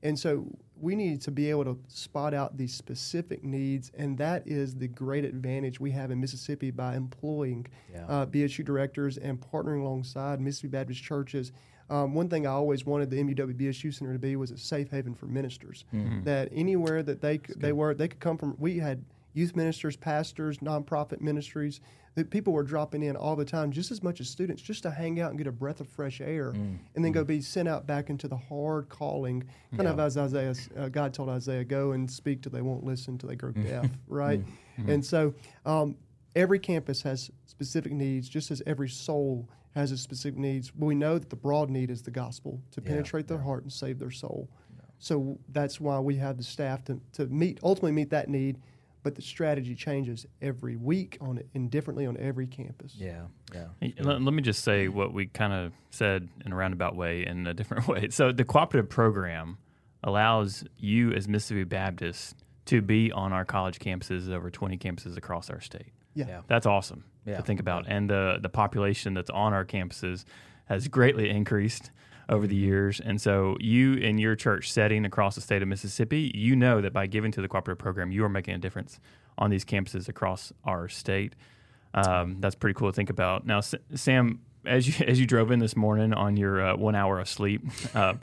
And 0.02 0.18
so 0.18 0.46
we 0.78 0.94
need 0.94 1.22
to 1.22 1.30
be 1.30 1.48
able 1.50 1.64
to 1.64 1.78
spot 1.88 2.34
out 2.34 2.56
these 2.58 2.74
specific 2.74 3.42
needs, 3.42 3.90
and 3.96 4.16
that 4.18 4.46
is 4.46 4.74
the 4.76 4.86
great 4.88 5.24
advantage 5.24 5.80
we 5.80 5.90
have 5.92 6.10
in 6.10 6.20
Mississippi 6.20 6.70
by 6.70 6.94
employing 6.96 7.66
Yeah. 7.92 8.04
uh, 8.06 8.26
BSU 8.26 8.62
directors 8.64 9.16
and 9.16 9.40
partnering 9.40 9.80
alongside 9.80 10.38
Mississippi 10.40 10.68
Baptist 10.72 11.02
churches. 11.02 11.50
Um, 11.88 12.14
one 12.14 12.28
thing 12.28 12.46
I 12.46 12.50
always 12.50 12.84
wanted 12.84 13.10
the 13.10 13.16
MUW 13.16 13.54
BSU 13.54 13.92
Center 13.94 14.12
to 14.12 14.18
be 14.18 14.36
was 14.36 14.50
a 14.50 14.58
safe 14.58 14.90
haven 14.90 15.14
for 15.14 15.26
ministers. 15.26 15.84
That 16.24 16.50
anywhere 16.52 17.02
that 17.02 17.20
they 17.22 17.38
they 17.56 17.72
were, 17.72 17.94
they 17.94 18.08
could 18.08 18.20
come 18.20 18.36
from. 18.36 18.54
We 18.58 18.78
had 18.78 19.02
youth 19.36 19.54
ministers, 19.54 19.96
pastors, 19.96 20.58
nonprofit 20.58 21.20
ministries. 21.20 21.80
That 22.14 22.30
people 22.30 22.54
were 22.54 22.62
dropping 22.62 23.02
in 23.02 23.14
all 23.14 23.36
the 23.36 23.44
time, 23.44 23.70
just 23.70 23.90
as 23.90 24.02
much 24.02 24.20
as 24.20 24.30
students, 24.30 24.62
just 24.62 24.82
to 24.84 24.90
hang 24.90 25.20
out 25.20 25.28
and 25.28 25.36
get 25.36 25.46
a 25.46 25.52
breath 25.52 25.80
of 25.82 25.88
fresh 25.88 26.22
air, 26.22 26.52
mm. 26.52 26.78
and 26.94 27.04
then 27.04 27.12
go 27.12 27.22
mm. 27.22 27.26
be 27.26 27.42
sent 27.42 27.68
out 27.68 27.86
back 27.86 28.08
into 28.08 28.26
the 28.26 28.38
hard 28.38 28.88
calling, 28.88 29.44
kind 29.76 29.86
of 29.86 30.00
as 30.00 30.16
Isaiah, 30.16 30.54
uh, 30.78 30.88
God 30.88 31.12
told 31.12 31.28
Isaiah, 31.28 31.62
"Go 31.62 31.92
and 31.92 32.10
speak 32.10 32.40
till 32.40 32.52
they 32.52 32.62
won't 32.62 32.84
listen, 32.84 33.18
till 33.18 33.28
they 33.28 33.36
grow 33.36 33.52
mm. 33.52 33.68
deaf." 33.68 33.90
Right, 34.08 34.40
and 34.78 35.04
so 35.04 35.34
um, 35.66 35.96
every 36.34 36.58
campus 36.58 37.02
has 37.02 37.30
specific 37.44 37.92
needs, 37.92 38.30
just 38.30 38.50
as 38.50 38.62
every 38.66 38.88
soul 38.88 39.46
has 39.74 39.92
its 39.92 40.00
specific 40.00 40.38
needs. 40.38 40.74
We 40.74 40.94
know 40.94 41.18
that 41.18 41.28
the 41.28 41.36
broad 41.36 41.68
need 41.68 41.90
is 41.90 42.00
the 42.00 42.10
gospel 42.10 42.62
to 42.70 42.80
Yeah, 42.80 42.88
penetrate 42.88 43.28
their 43.28 43.40
heart 43.40 43.62
and 43.62 43.70
save 43.70 43.98
their 43.98 44.10
soul. 44.10 44.48
So 44.98 45.38
that's 45.50 45.80
why 45.80 45.98
we 46.00 46.16
have 46.16 46.38
the 46.38 46.42
staff 46.42 46.84
to, 46.84 47.00
to 47.12 47.26
meet 47.26 47.60
ultimately 47.62 47.92
meet 47.92 48.10
that 48.10 48.28
need. 48.28 48.58
But 49.06 49.14
the 49.14 49.22
strategy 49.22 49.76
changes 49.76 50.26
every 50.42 50.74
week 50.74 51.16
on 51.20 51.38
it 51.38 51.46
and 51.54 51.70
differently 51.70 52.06
on 52.06 52.16
every 52.16 52.48
campus. 52.48 52.92
Yeah, 52.96 53.26
yeah. 53.54 53.66
Hey, 53.80 53.94
Let, 54.00 54.20
let 54.20 54.34
me 54.34 54.42
just 54.42 54.64
say 54.64 54.88
what 54.88 55.12
we 55.12 55.26
kind 55.26 55.52
of 55.52 55.72
said 55.92 56.28
in 56.44 56.50
a 56.50 56.56
roundabout 56.56 56.96
way 56.96 57.24
in 57.24 57.46
a 57.46 57.54
different 57.60 57.86
way. 57.86 58.08
So 58.08 58.32
the 58.32 58.42
cooperative 58.44 58.90
program 58.90 59.58
allows 60.02 60.64
you 60.76 61.12
as 61.12 61.28
Mississippi 61.28 61.62
Baptist 61.62 62.34
to 62.64 62.82
be 62.82 63.12
on 63.12 63.32
our 63.32 63.44
college 63.44 63.78
campuses, 63.78 64.28
over 64.28 64.50
20 64.50 64.76
campuses 64.76 65.16
across 65.16 65.50
our 65.50 65.60
state. 65.60 65.92
Yeah. 66.16 66.24
Yeah. 66.26 66.40
That's 66.48 66.66
awesome 66.66 67.04
Yeah. 67.24 67.36
to 67.36 67.42
think 67.44 67.60
about. 67.60 67.84
And 67.86 68.10
the 68.10 68.38
the 68.42 68.48
population 68.48 69.14
that's 69.14 69.30
on 69.30 69.52
our 69.52 69.64
campuses 69.64 70.24
has 70.64 70.88
greatly 70.88 71.30
increased 71.30 71.92
over 72.28 72.46
the 72.46 72.56
years. 72.56 73.00
And 73.00 73.20
so 73.20 73.56
you 73.60 73.94
in 73.94 74.18
your 74.18 74.34
church 74.34 74.70
setting 74.70 75.04
across 75.04 75.34
the 75.34 75.40
state 75.40 75.62
of 75.62 75.68
Mississippi, 75.68 76.32
you 76.34 76.56
know 76.56 76.80
that 76.80 76.92
by 76.92 77.06
giving 77.06 77.30
to 77.32 77.40
the 77.40 77.48
cooperative 77.48 77.78
program, 77.78 78.10
you 78.10 78.24
are 78.24 78.28
making 78.28 78.54
a 78.54 78.58
difference 78.58 78.98
on 79.38 79.50
these 79.50 79.64
campuses 79.64 80.08
across 80.08 80.52
our 80.64 80.88
state. 80.88 81.34
Um, 81.94 82.36
that's 82.40 82.54
pretty 82.54 82.74
cool 82.74 82.90
to 82.90 82.94
think 82.94 83.10
about. 83.10 83.46
Now, 83.46 83.58
S- 83.58 83.74
Sam, 83.94 84.40
as 84.64 84.86
you 84.86 85.04
as 85.08 85.20
you 85.20 85.26
drove 85.26 85.50
in 85.50 85.58
this 85.60 85.76
morning 85.76 86.12
on 86.12 86.36
your 86.36 86.60
uh, 86.60 86.76
one 86.76 86.94
hour 86.94 87.20
of 87.20 87.28
sleep, 87.28 87.62
uh, 87.94 88.14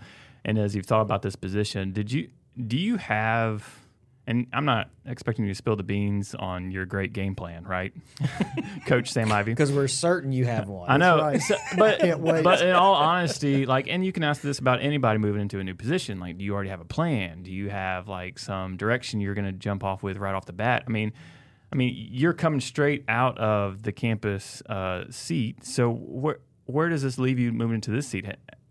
and 0.46 0.58
as 0.58 0.76
you've 0.76 0.86
thought 0.86 1.02
about 1.02 1.22
this 1.22 1.36
position, 1.36 1.94
did 1.94 2.12
you 2.12 2.30
do 2.68 2.78
you 2.78 2.98
have? 2.98 3.80
And 4.26 4.48
I'm 4.54 4.64
not 4.64 4.90
expecting 5.06 5.44
you 5.44 5.52
to 5.52 5.56
spill 5.56 5.76
the 5.76 5.84
beans 5.84 6.34
on 6.34 6.72
your 6.72 6.86
great 6.86 7.12
game 7.12 7.36
plan, 7.36 7.66
right, 7.66 7.92
Coach 8.86 9.12
Sam 9.12 9.32
Ivy? 9.32 9.52
Because 9.52 9.72
we're 9.72 9.90
certain 9.90 10.32
you 10.32 10.46
have 10.46 10.70
one. 10.70 10.90
I 10.90 10.96
know, 10.98 11.20
right. 11.20 11.42
So- 11.42 11.58
but 11.78 12.00
but 12.44 12.62
in 12.62 12.74
all 12.74 12.96
honesty, 12.96 13.66
like, 13.66 13.88
and 13.90 14.06
you 14.06 14.14
can 14.14 14.24
ask 14.24 14.42
this 14.42 14.60
about 14.60 14.82
anybody 14.82 15.20
moving 15.20 15.42
into 15.42 15.60
a 15.60 15.64
new 15.64 15.76
position. 15.76 16.20
Like, 16.22 16.38
do 16.38 16.46
you 16.46 16.54
already 16.54 16.70
have 16.70 16.80
a 16.80 16.86
plan? 16.86 17.44
Do 17.44 17.52
you 17.52 17.70
have 17.70 18.08
like 18.08 18.40
some 18.40 18.78
direction 18.78 19.20
you're 19.20 19.34
going 19.34 19.46
to 19.46 19.52
jump 19.52 19.84
off 19.84 20.04
with 20.04 20.18
right 20.18 20.34
off 20.34 20.46
the 20.46 20.54
bat? 20.54 20.84
I 20.88 20.90
mean, 20.90 21.12
I 21.72 21.76
mean, 21.76 21.94
you're 22.12 22.34
coming 22.34 22.62
straight 22.62 23.04
out 23.10 23.38
of 23.40 23.84
the 23.84 23.92
campus 23.92 24.62
uh, 24.70 25.04
seat. 25.10 25.66
So 25.66 25.90
where 25.92 26.40
where 26.66 26.88
does 26.88 27.02
this 27.02 27.18
leave 27.18 27.40
you 27.40 27.52
moving 27.52 27.76
into 27.76 27.92
this 27.92 28.08
seat? 28.08 28.26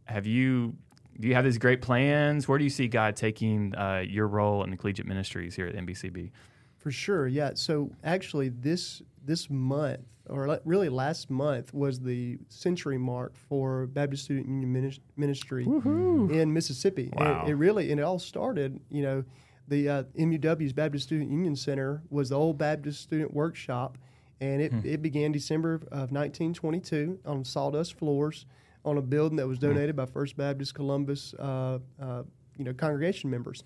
Have 0.07 0.27
you 0.27 0.77
do 1.23 1.29
you 1.29 1.35
have 1.35 1.45
these 1.45 1.57
great 1.57 1.81
plans? 1.81 2.49
Where 2.49 2.59
do 2.59 2.65
you 2.65 2.71
see 2.71 2.89
God 2.89 3.15
taking 3.15 3.77
uh, 3.77 4.03
your 4.05 4.27
role 4.27 4.65
in 4.65 4.71
the 4.71 4.77
collegiate 4.77 5.07
ministries 5.07 5.55
here 5.55 5.69
at 5.69 5.77
MBCB? 5.77 6.33
For 6.79 6.91
sure, 6.91 7.29
yeah. 7.29 7.53
So 7.55 7.93
actually, 8.03 8.49
this 8.49 9.03
this 9.25 9.49
month, 9.49 10.01
or 10.29 10.59
really 10.65 10.89
last 10.89 11.31
month, 11.31 11.73
was 11.73 12.01
the 12.01 12.39
century 12.49 12.99
mark 12.99 13.37
for 13.37 13.87
Baptist 13.87 14.25
Student 14.25 14.49
Union 14.49 14.75
Minis- 14.75 14.99
Ministry 15.17 15.63
in 15.65 16.53
Mississippi. 16.53 17.09
Wow. 17.13 17.45
it, 17.47 17.51
it 17.51 17.55
really, 17.55 17.93
and 17.93 18.01
it 18.01 18.03
all 18.03 18.19
started, 18.19 18.81
you 18.91 19.03
know, 19.03 19.25
the 19.69 19.89
uh, 19.89 20.03
MUW's 20.19 20.73
Baptist 20.73 21.07
Student 21.07 21.31
Union 21.31 21.55
Center 21.55 22.03
was 22.11 22.31
the 22.31 22.35
old 22.35 22.59
Baptist 22.59 23.01
Student 23.01 23.33
Workshop, 23.33 23.97
and 24.41 24.61
it, 24.61 24.73
it 24.85 25.03
began 25.03 25.31
December 25.31 25.75
of 25.75 26.11
1922 26.11 27.21
on 27.25 27.45
sawdust 27.45 27.97
floors 27.97 28.45
on 28.85 28.99
a 28.99 29.03
building 29.03 29.37
that 29.37 29.47
was 29.47 29.59
donated 29.59 29.95
by 29.97 30.07
First 30.07 30.37
Baptist 30.37 30.75
Columbus, 30.75 31.35
uh, 31.39 31.79
uh, 32.01 32.23
you 32.59 32.65
know, 32.65 32.73
congregation 32.73 33.31
members. 33.31 33.63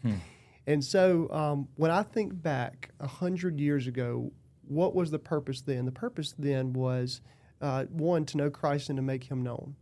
And 0.67 0.85
so 0.85 1.31
um, 1.31 1.69
when 1.77 1.91
I 1.91 2.03
think 2.03 2.43
back 2.43 2.91
a 3.01 3.07
hundred 3.07 3.61
years 3.61 3.87
ago, 3.87 4.33
what 4.67 4.95
was 4.95 5.11
the 5.11 5.19
purpose 5.19 5.61
then? 5.61 5.85
The 5.87 5.93
purpose 5.93 6.35
then 6.39 6.73
was 6.73 7.21
uh, 7.61 7.85
one 7.85 8.25
to 8.27 8.37
know 8.37 8.51
Christ 8.51 8.89
and 8.91 8.97
to 8.97 9.03
make 9.03 9.25
Him 9.25 9.43
known, 9.43 9.77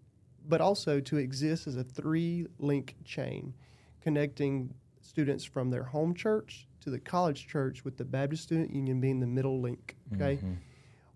but 0.47 0.61
also 0.61 1.01
to 1.01 1.17
exist 1.17 1.67
as 1.67 1.77
a 1.77 1.85
three-link 1.85 2.97
chain, 3.05 3.55
connecting 4.03 4.75
students 5.01 5.43
from 5.45 5.71
their 5.71 5.85
home 5.85 6.15
church 6.15 6.69
to 6.83 6.91
the 6.91 6.99
college 7.01 7.47
church, 7.49 7.83
with 7.85 7.97
the 7.97 8.05
Baptist 8.05 8.43
Student 8.43 8.73
Union 8.75 9.01
being 9.01 9.21
the 9.21 9.27
middle 9.27 9.61
link. 9.61 9.97
Okay, 10.15 10.39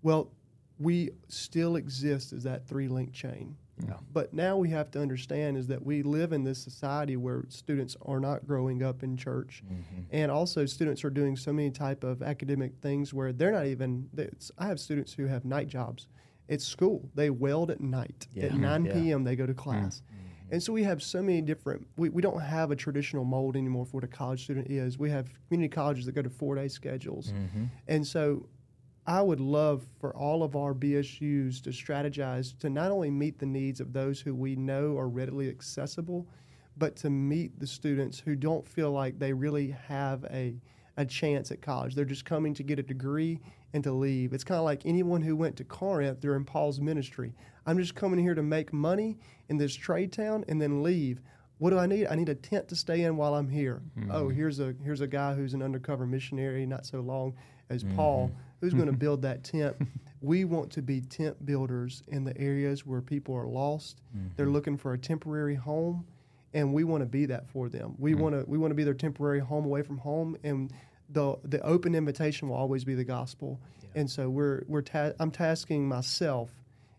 well, 0.02 0.32
we 0.78 1.10
still 1.28 1.76
exist 1.76 2.32
as 2.32 2.42
that 2.44 2.66
three-link 2.66 3.12
chain. 3.12 3.54
Yeah. 3.86 3.94
But 4.12 4.32
now 4.34 4.56
we 4.56 4.70
have 4.70 4.90
to 4.92 5.00
understand 5.00 5.56
is 5.56 5.66
that 5.68 5.84
we 5.84 6.02
live 6.02 6.32
in 6.32 6.44
this 6.44 6.58
society 6.62 7.16
where 7.16 7.44
students 7.48 7.96
are 8.02 8.20
not 8.20 8.46
growing 8.46 8.82
up 8.82 9.02
in 9.02 9.16
church, 9.16 9.62
Mm-hmm. 9.66 10.00
and 10.10 10.30
also 10.30 10.66
students 10.66 11.04
are 11.04 11.10
doing 11.10 11.36
so 11.36 11.52
many 11.52 11.70
type 11.70 12.02
of 12.04 12.22
academic 12.22 12.72
things 12.80 13.12
where 13.14 13.32
they're 13.32 13.52
not 13.52 13.66
even. 13.66 14.08
it's- 14.16 14.50
I 14.58 14.66
have 14.66 14.80
students 14.80 15.12
who 15.12 15.26
have 15.26 15.44
night 15.44 15.68
jobs 15.68 16.06
at 16.48 16.60
school. 16.60 17.08
They 17.14 17.30
weld 17.30 17.70
at 17.70 17.80
night. 17.80 18.26
Yeah. 18.32 18.46
At 18.46 18.54
9 18.54 18.84
Yeah. 18.86 18.92
p.m. 18.94 19.24
they 19.24 19.36
go 19.36 19.46
to 19.46 19.54
class. 19.54 20.02
And 20.50 20.62
so 20.62 20.72
we 20.72 20.82
have 20.84 21.02
so 21.02 21.20
many 21.22 21.42
different, 21.42 21.86
we, 21.98 22.08
we 22.08 22.22
don't 22.22 22.40
have 22.40 22.70
a 22.70 22.76
traditional 22.76 23.22
mold 23.22 23.54
anymore 23.54 23.84
for 23.84 23.98
what 23.98 24.04
a 24.04 24.08
college 24.08 24.44
student 24.44 24.70
is. 24.70 24.98
We 24.98 25.10
have 25.10 25.28
community 25.46 25.68
colleges 25.68 26.06
that 26.06 26.12
go 26.12 26.22
to 26.22 26.30
four 26.30 26.54
day 26.54 26.68
schedules. 26.68 27.32
Mm-hmm. 27.32 27.64
And 27.86 28.06
so 28.06 28.48
I 29.08 29.22
would 29.22 29.40
love 29.40 29.86
for 29.98 30.14
all 30.14 30.42
of 30.42 30.54
our 30.54 30.74
BSUs 30.74 31.62
to 31.62 31.70
strategize 31.70 32.56
to 32.58 32.68
not 32.68 32.90
only 32.90 33.10
meet 33.10 33.38
the 33.38 33.46
needs 33.46 33.80
of 33.80 33.94
those 33.94 34.20
who 34.20 34.34
we 34.34 34.54
know 34.54 34.98
are 34.98 35.08
readily 35.08 35.48
accessible, 35.48 36.26
but 36.76 36.94
to 36.96 37.08
meet 37.08 37.58
the 37.58 37.66
students 37.66 38.20
who 38.20 38.36
don't 38.36 38.68
feel 38.68 38.92
like 38.92 39.18
they 39.18 39.32
really 39.32 39.74
have 39.88 40.26
a, 40.26 40.60
a 40.98 41.06
chance 41.06 41.50
at 41.50 41.62
college. 41.62 41.94
They're 41.94 42.04
just 42.04 42.26
coming 42.26 42.52
to 42.52 42.62
get 42.62 42.78
a 42.78 42.82
degree 42.82 43.40
and 43.72 43.82
to 43.84 43.92
leave. 43.92 44.34
It's 44.34 44.44
kind 44.44 44.58
of 44.58 44.66
like 44.66 44.84
anyone 44.84 45.22
who 45.22 45.34
went 45.34 45.56
to 45.56 45.64
Corinth 45.64 46.20
during 46.20 46.44
Paul's 46.44 46.78
ministry. 46.78 47.32
I'm 47.64 47.78
just 47.78 47.94
coming 47.94 48.20
here 48.20 48.34
to 48.34 48.42
make 48.42 48.74
money 48.74 49.16
in 49.48 49.56
this 49.56 49.74
trade 49.74 50.12
town 50.12 50.44
and 50.48 50.60
then 50.60 50.82
leave. 50.82 51.22
What 51.56 51.70
do 51.70 51.78
I 51.78 51.86
need? 51.86 52.08
I 52.08 52.14
need 52.14 52.28
a 52.28 52.34
tent 52.34 52.68
to 52.68 52.76
stay 52.76 53.04
in 53.04 53.16
while 53.16 53.34
I'm 53.34 53.48
here. 53.48 53.80
Oh, 54.10 54.24
mm-hmm. 54.24 54.36
here's 54.36 54.60
a 54.60 54.74
here's 54.84 55.00
a 55.00 55.06
guy 55.06 55.34
who's 55.34 55.54
an 55.54 55.62
undercover 55.62 56.06
missionary, 56.06 56.66
not 56.66 56.84
so 56.84 57.00
long 57.00 57.34
as 57.70 57.82
mm-hmm. 57.82 57.96
Paul, 57.96 58.30
who's 58.60 58.74
going 58.74 58.86
to 58.86 58.92
mm-hmm. 58.92 58.98
build 58.98 59.22
that 59.22 59.44
tent. 59.44 59.76
we 60.20 60.44
want 60.44 60.70
to 60.72 60.82
be 60.82 61.00
tent 61.00 61.44
builders 61.46 62.02
in 62.08 62.24
the 62.24 62.36
areas 62.38 62.84
where 62.84 63.00
people 63.00 63.34
are 63.34 63.46
lost. 63.46 64.00
They're 64.36 64.46
mm-hmm. 64.46 64.54
looking 64.54 64.76
for 64.76 64.92
a 64.92 64.98
temporary 64.98 65.54
home, 65.54 66.06
and 66.54 66.72
we 66.72 66.84
want 66.84 67.02
to 67.02 67.06
be 67.06 67.26
that 67.26 67.48
for 67.48 67.68
them. 67.68 67.94
We 67.98 68.12
mm-hmm. 68.12 68.20
want 68.22 68.34
to 68.34 68.50
we 68.50 68.58
want 68.58 68.70
to 68.70 68.74
be 68.74 68.84
their 68.84 68.94
temporary 68.94 69.40
home 69.40 69.64
away 69.64 69.82
from 69.82 69.98
home, 69.98 70.36
and 70.42 70.72
the 71.10 71.36
the 71.44 71.60
open 71.62 71.94
invitation 71.94 72.48
will 72.48 72.56
always 72.56 72.84
be 72.84 72.94
the 72.94 73.04
gospel. 73.04 73.60
And 73.94 74.10
so 74.10 74.28
we're 74.28 74.62
we're 74.66 74.82
ta- 74.82 75.12
I'm 75.18 75.30
tasking 75.30 75.88
myself. 75.88 76.50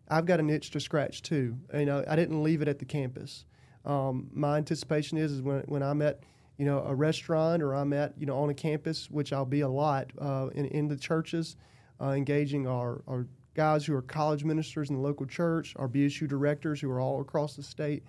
I've 0.08 0.26
got 0.26 0.40
an 0.40 0.50
itch 0.50 0.72
to 0.72 0.80
scratch 0.80 1.22
too. 1.22 1.58
You 1.74 1.86
know, 1.86 2.04
I 2.08 2.16
didn't 2.16 2.42
leave 2.44 2.62
it 2.62 2.68
at 2.68 2.80
the 2.80 2.86
campus. 2.86 3.46
Um, 3.86 4.30
my 4.34 4.58
anticipation 4.58 5.18
is 5.18 5.32
is 5.32 5.42
when 5.42 5.62
when 5.62 5.84
I'm 5.84 6.02
at 6.02 6.22
you 6.60 6.66
know 6.66 6.84
a 6.86 6.94
restaurant 6.94 7.64
or 7.64 7.74
I'm 7.74 7.94
at 7.94 8.14
you 8.20 8.28
know 8.28 8.38
on 8.38 8.50
a 8.50 8.54
campus, 8.54 9.10
which 9.10 9.34
I'll 9.34 9.46
be 9.46 9.62
a 9.62 9.68
lot 9.68 10.12
uh, 10.20 10.50
in 10.54 10.66
in 10.66 10.88
the 10.90 10.98
churches, 10.98 11.56
uh, 12.00 12.10
engaging 12.10 12.68
our 12.68 13.02
our 13.08 13.26
guys 13.56 13.86
who 13.86 13.96
are 13.96 14.02
college 14.02 14.44
ministers 14.44 14.90
in 14.90 14.98
the 14.98 15.02
local 15.02 15.26
church, 15.26 15.74
our 15.78 15.88
BSU 15.88 16.28
directors 16.28 16.80
who 16.82 16.92
are 16.92 17.00
all 17.00 17.22
across 17.22 17.56
the 17.56 17.64
state, 17.64 18.04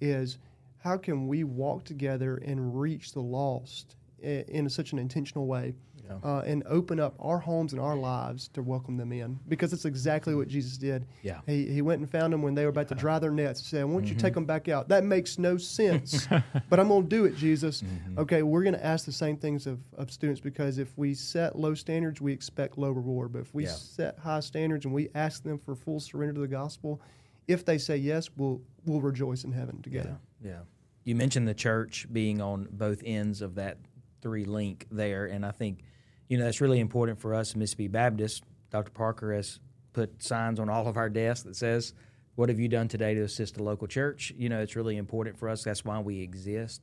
is 0.00 0.38
how 0.78 0.96
can 0.96 1.26
we 1.26 1.42
walk 1.42 1.84
together 1.84 2.36
and 2.36 2.80
reach 2.80 3.12
the 3.12 3.20
lost 3.20 3.96
in 4.22 4.68
such 4.68 4.92
an 4.92 4.98
intentional 4.98 5.46
way 5.46 5.74
Yeah. 6.04 6.16
uh, 6.24 6.40
and 6.46 6.62
open 6.66 6.98
up 6.98 7.14
our 7.20 7.38
homes 7.38 7.72
and 7.72 7.80
our 7.82 7.94
lives 7.96 8.48
to 8.54 8.62
welcome 8.62 8.96
them 8.96 9.12
in 9.12 9.38
because 9.46 9.72
it's 9.74 9.84
exactly 9.84 10.34
what 10.34 10.48
Jesus 10.48 10.78
did. 10.78 11.04
Yeah. 11.22 11.40
He, 11.46 11.66
he 11.66 11.82
went 11.82 12.00
and 12.00 12.10
found 12.10 12.32
them 12.32 12.40
when 12.42 12.54
they 12.54 12.64
were 12.64 12.70
about 12.70 12.88
to 12.88 12.94
dry 12.94 13.18
their 13.18 13.30
nets. 13.30 13.60
He 13.60 13.66
said, 13.66 13.82
I 13.82 13.84
want 13.84 14.06
you 14.06 14.14
to 14.14 14.20
take 14.20 14.32
them 14.34 14.46
back 14.46 14.68
out. 14.68 14.88
That 14.88 15.04
makes 15.04 15.38
no 15.38 15.56
sense, 15.58 16.26
but 16.70 16.80
I'm 16.80 16.88
going 16.88 17.02
to 17.02 17.08
do 17.08 17.26
it, 17.26 17.36
Jesus. 17.36 17.84
Okay, 18.16 18.42
we're 18.42 18.62
going 18.62 18.74
to 18.74 18.84
ask 18.84 19.04
the 19.04 19.12
same 19.12 19.36
things 19.36 19.66
of, 19.66 19.78
of 19.98 20.10
students 20.10 20.40
because 20.40 20.78
if 20.78 20.96
we 20.96 21.12
set 21.14 21.58
low 21.58 21.74
standards, 21.74 22.20
we 22.20 22.32
expect 22.32 22.78
low 22.78 22.90
reward. 22.90 23.32
But 23.32 23.40
if 23.40 23.54
we 23.54 23.64
Yeah. 23.64 23.72
set 23.72 24.18
high 24.18 24.40
standards 24.40 24.84
and 24.86 24.94
we 24.94 25.10
ask 25.14 25.42
them 25.42 25.58
for 25.58 25.74
full 25.74 26.00
surrender 26.00 26.34
to 26.34 26.40
the 26.40 26.48
gospel, 26.48 27.00
if 27.46 27.64
they 27.64 27.76
say 27.78 27.96
yes, 27.98 28.30
we'll, 28.36 28.60
we'll 28.86 29.00
rejoice 29.02 29.44
in 29.44 29.52
heaven 29.52 29.76
Yeah. 29.76 29.82
together. 29.82 30.18
Yeah. 30.42 30.60
You 31.04 31.14
mentioned 31.16 31.46
the 31.48 31.54
church 31.54 32.06
being 32.12 32.40
on 32.40 32.68
both 32.70 33.02
ends 33.04 33.40
of 33.42 33.54
that 33.56 33.78
three 34.20 34.44
link 34.44 34.86
there, 34.90 35.26
and 35.26 35.44
I 35.44 35.50
think 35.50 35.80
you 36.28 36.38
know 36.38 36.44
that's 36.44 36.60
really 36.60 36.80
important 36.80 37.18
for 37.18 37.34
us, 37.34 37.54
Mississippi 37.56 37.88
Baptist. 37.88 38.44
Dr. 38.70 38.90
Parker 38.90 39.32
has 39.32 39.60
put 39.92 40.22
signs 40.22 40.60
on 40.60 40.68
all 40.68 40.86
of 40.86 40.96
our 40.96 41.08
desks 41.08 41.44
that 41.44 41.56
says, 41.56 41.94
"What 42.34 42.48
have 42.48 42.60
you 42.60 42.68
done 42.68 42.88
today 42.88 43.14
to 43.14 43.22
assist 43.22 43.54
the 43.54 43.62
local 43.62 43.86
church?" 43.86 44.32
You 44.36 44.48
know, 44.48 44.60
it's 44.60 44.76
really 44.76 44.96
important 44.96 45.38
for 45.38 45.48
us. 45.48 45.64
That's 45.64 45.84
why 45.84 45.98
we 46.00 46.20
exist. 46.20 46.82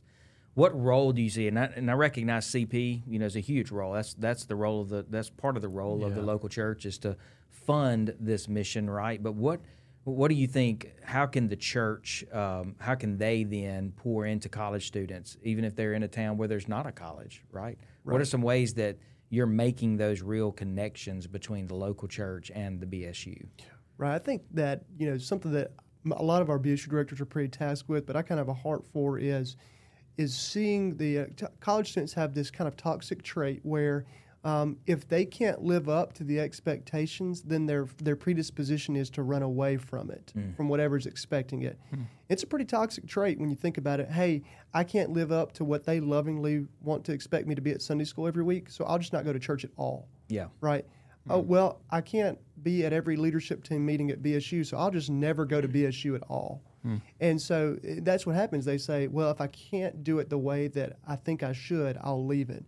What 0.55 0.79
role 0.79 1.11
do 1.11 1.21
you 1.21 1.29
see? 1.29 1.47
And 1.49 1.59
I, 1.59 1.65
and 1.65 1.91
I 1.91 1.93
recognize 1.95 2.47
CP, 2.47 3.03
you 3.05 3.19
know, 3.19 3.25
is 3.25 3.35
a 3.35 3.41
huge 3.41 3.71
role. 3.71 3.93
That's 3.93 4.13
that's 4.13 4.45
the 4.45 4.55
role 4.55 4.81
of 4.81 4.89
the 4.89 5.05
that's 5.09 5.29
part 5.29 5.57
of 5.57 5.61
the 5.61 5.69
role 5.69 6.05
of 6.05 6.15
the 6.15 6.21
local 6.21 6.49
church 6.49 6.85
is 6.85 6.97
to 6.99 7.17
fund 7.49 8.15
this 8.19 8.47
mission, 8.47 8.89
right? 8.89 9.21
But 9.21 9.33
what 9.35 9.59
what 10.05 10.29
do 10.29 10.35
you 10.35 10.45
think? 10.45 10.91
How 11.03 11.25
can 11.25 11.47
the 11.47 11.55
church? 11.55 12.23
Um, 12.31 12.75
how 12.79 12.95
can 12.95 13.17
they 13.17 13.43
then 13.43 13.91
pour 13.95 14.25
into 14.25 14.49
college 14.49 14.85
students, 14.87 15.37
even 15.43 15.65
if 15.65 15.75
they're 15.75 15.93
in 15.93 16.03
a 16.03 16.07
town 16.07 16.37
where 16.37 16.47
there's 16.47 16.67
not 16.67 16.85
a 16.85 16.91
college, 16.91 17.43
right? 17.51 17.77
What 18.03 18.21
are 18.21 18.25
some 18.25 18.43
ways 18.43 18.75
that 18.75 18.97
you're 19.29 19.47
making 19.47 19.97
those 19.97 20.21
real 20.21 20.51
connections 20.51 21.25
between 21.25 21.65
the 21.65 21.73
local 21.73 22.07
church 22.07 22.51
and 22.53 22.79
the 22.79 22.85
BSU? 22.85 23.47
Right. 23.97 24.13
I 24.13 24.19
think 24.19 24.43
that 24.51 24.85
you 24.99 25.09
know 25.09 25.17
something 25.17 25.51
that 25.53 25.71
a 26.11 26.23
lot 26.23 26.43
of 26.43 26.51
our 26.51 26.59
BSU 26.59 26.87
directors 26.87 27.19
are 27.19 27.25
pretty 27.25 27.49
tasked 27.49 27.89
with, 27.89 28.05
but 28.05 28.15
I 28.15 28.21
kind 28.21 28.39
of 28.39 28.47
have 28.47 28.55
a 28.55 28.59
heart 28.59 28.85
for 28.85 29.17
is 29.17 29.57
is 30.17 30.37
seeing 30.37 30.95
the 30.97 31.19
uh, 31.19 31.25
t- 31.35 31.45
college 31.59 31.91
students 31.91 32.13
have 32.13 32.33
this 32.33 32.49
kind 32.51 32.67
of 32.67 32.77
toxic 32.77 33.21
trait 33.23 33.59
where 33.63 34.05
um, 34.45 34.77
if 34.85 35.07
they 35.07 35.25
can't 35.25 35.63
live 35.63 35.89
up 35.89 36.13
to 36.13 36.23
the 36.23 36.39
expectations, 36.39 37.41
then 37.41 37.65
their 37.65 37.87
their 37.97 38.15
predisposition 38.15 38.95
is 38.95 39.09
to 39.09 39.23
run 39.23 39.41
away 39.41 39.75
from 39.77 40.11
it, 40.11 40.31
hmm. 40.33 40.53
from 40.53 40.69
whatever's 40.69 41.07
expecting 41.07 41.63
it. 41.63 41.79
Hmm. 41.89 42.03
It's 42.29 42.43
a 42.43 42.47
pretty 42.47 42.65
toxic 42.65 43.07
trait 43.07 43.39
when 43.39 43.49
you 43.49 43.55
think 43.55 43.77
about 43.77 43.99
it. 43.99 44.09
Hey, 44.09 44.43
I 44.73 44.83
can't 44.83 45.09
live 45.11 45.31
up 45.31 45.51
to 45.53 45.65
what 45.65 45.83
they 45.83 45.99
lovingly 45.99 46.67
want 46.81 47.03
to 47.05 47.11
expect 47.11 47.47
me 47.47 47.55
to 47.55 47.61
be 47.61 47.71
at 47.71 47.81
Sunday 47.81 48.05
school 48.05 48.27
every 48.27 48.43
week, 48.43 48.69
so 48.69 48.85
I'll 48.85 48.99
just 48.99 49.13
not 49.13 49.25
go 49.25 49.33
to 49.33 49.39
church 49.39 49.65
at 49.65 49.71
all 49.77 50.07
Yeah. 50.29 50.47
right? 50.61 50.85
Hmm. 51.25 51.31
Oh, 51.31 51.39
well, 51.39 51.81
I 51.89 52.01
can't 52.01 52.37
be 52.61 52.85
at 52.85 52.93
every 52.93 53.17
leadership 53.17 53.63
team 53.63 53.83
meeting 53.83 54.11
at 54.11 54.21
BSU, 54.21 54.63
so 54.63 54.77
I'll 54.77 54.91
just 54.91 55.09
never 55.09 55.45
go 55.45 55.59
to 55.59 55.67
BSU 55.67 56.15
at 56.15 56.23
all. 56.29 56.61
And 57.19 57.41
so 57.41 57.79
eh, 57.83 57.95
that's 58.03 58.27
what 58.27 58.35
happens. 58.35 58.63
They 58.63 58.77
say, 58.77 59.07
well, 59.07 59.31
if 59.31 59.41
I 59.41 59.47
can't 59.47 60.03
do 60.03 60.19
it 60.19 60.29
the 60.29 60.37
way 60.37 60.67
that 60.67 60.97
I 61.07 61.15
think 61.15 61.41
I 61.41 61.51
should, 61.51 61.97
I'll 61.99 62.23
leave 62.23 62.51
it. 62.51 62.63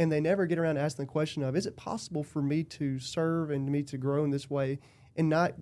And 0.00 0.10
they 0.10 0.18
never 0.18 0.46
get 0.46 0.58
around 0.58 0.76
to 0.76 0.80
asking 0.80 1.04
the 1.04 1.12
question 1.12 1.42
of, 1.42 1.54
is 1.54 1.66
it 1.66 1.76
possible 1.76 2.24
for 2.24 2.40
me 2.40 2.64
to 2.64 2.98
serve 2.98 3.50
and 3.50 3.70
me 3.70 3.82
to 3.82 3.98
grow 3.98 4.24
in 4.24 4.30
this 4.30 4.48
way 4.48 4.78
and 5.14 5.28
not 5.28 5.52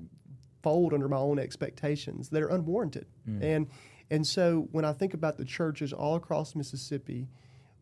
fold 0.63 0.95
under 0.95 1.09
my 1.09 1.17
own 1.17 1.41
expectations 1.41 2.29
that 2.29 2.41
are 2.41 2.49
unwarranted? 2.49 3.07
Mm. 3.29 3.43
And 3.43 3.67
and 4.13 4.25
so 4.25 4.69
when 4.71 4.85
I 4.85 4.93
think 4.93 5.13
about 5.13 5.39
the 5.39 5.45
churches 5.45 5.93
all 5.93 6.15
across 6.15 6.55
Mississippi, 6.55 7.27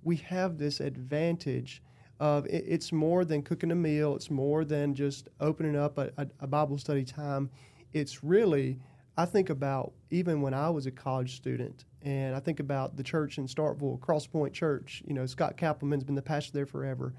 we 0.03 0.17
have 0.17 0.57
this 0.57 0.81
advantage 0.81 1.83
of 2.21 2.47
it, 2.47 2.65
it's 2.67 2.91
more 2.91 3.27
than 3.27 3.43
cooking 3.43 3.71
a 3.71 3.75
meal. 3.75 4.17
It's 4.17 4.31
more 4.31 4.65
than 4.65 4.95
just 4.95 5.29
opening 5.41 5.77
up 5.77 5.99
a, 5.99 6.11
a, 6.17 6.27
a 6.41 6.47
Bible 6.47 6.79
study 6.79 7.05
time. 7.05 7.51
It's 7.93 8.25
really, 8.25 8.79
I 9.19 9.27
think 9.27 9.51
about 9.51 9.93
even 10.11 10.41
when 10.41 10.55
I 10.55 10.71
was 10.71 10.87
a 10.87 10.91
college 10.91 11.37
student, 11.37 11.85
and 12.07 12.37
I 12.37 12.41
think 12.41 12.61
about 12.61 12.97
the 12.97 13.03
church 13.03 13.37
in 13.37 13.49
Starkville, 13.49 14.01
Cross 14.01 14.29
Point 14.29 14.55
Church. 14.55 15.03
You 15.07 15.13
know, 15.13 15.27
Scott 15.27 15.57
Kappelman's 15.57 16.05
been 16.05 16.15
the 16.15 16.23
pastor 16.23 16.53
there 16.53 16.65
forever. 16.65 17.13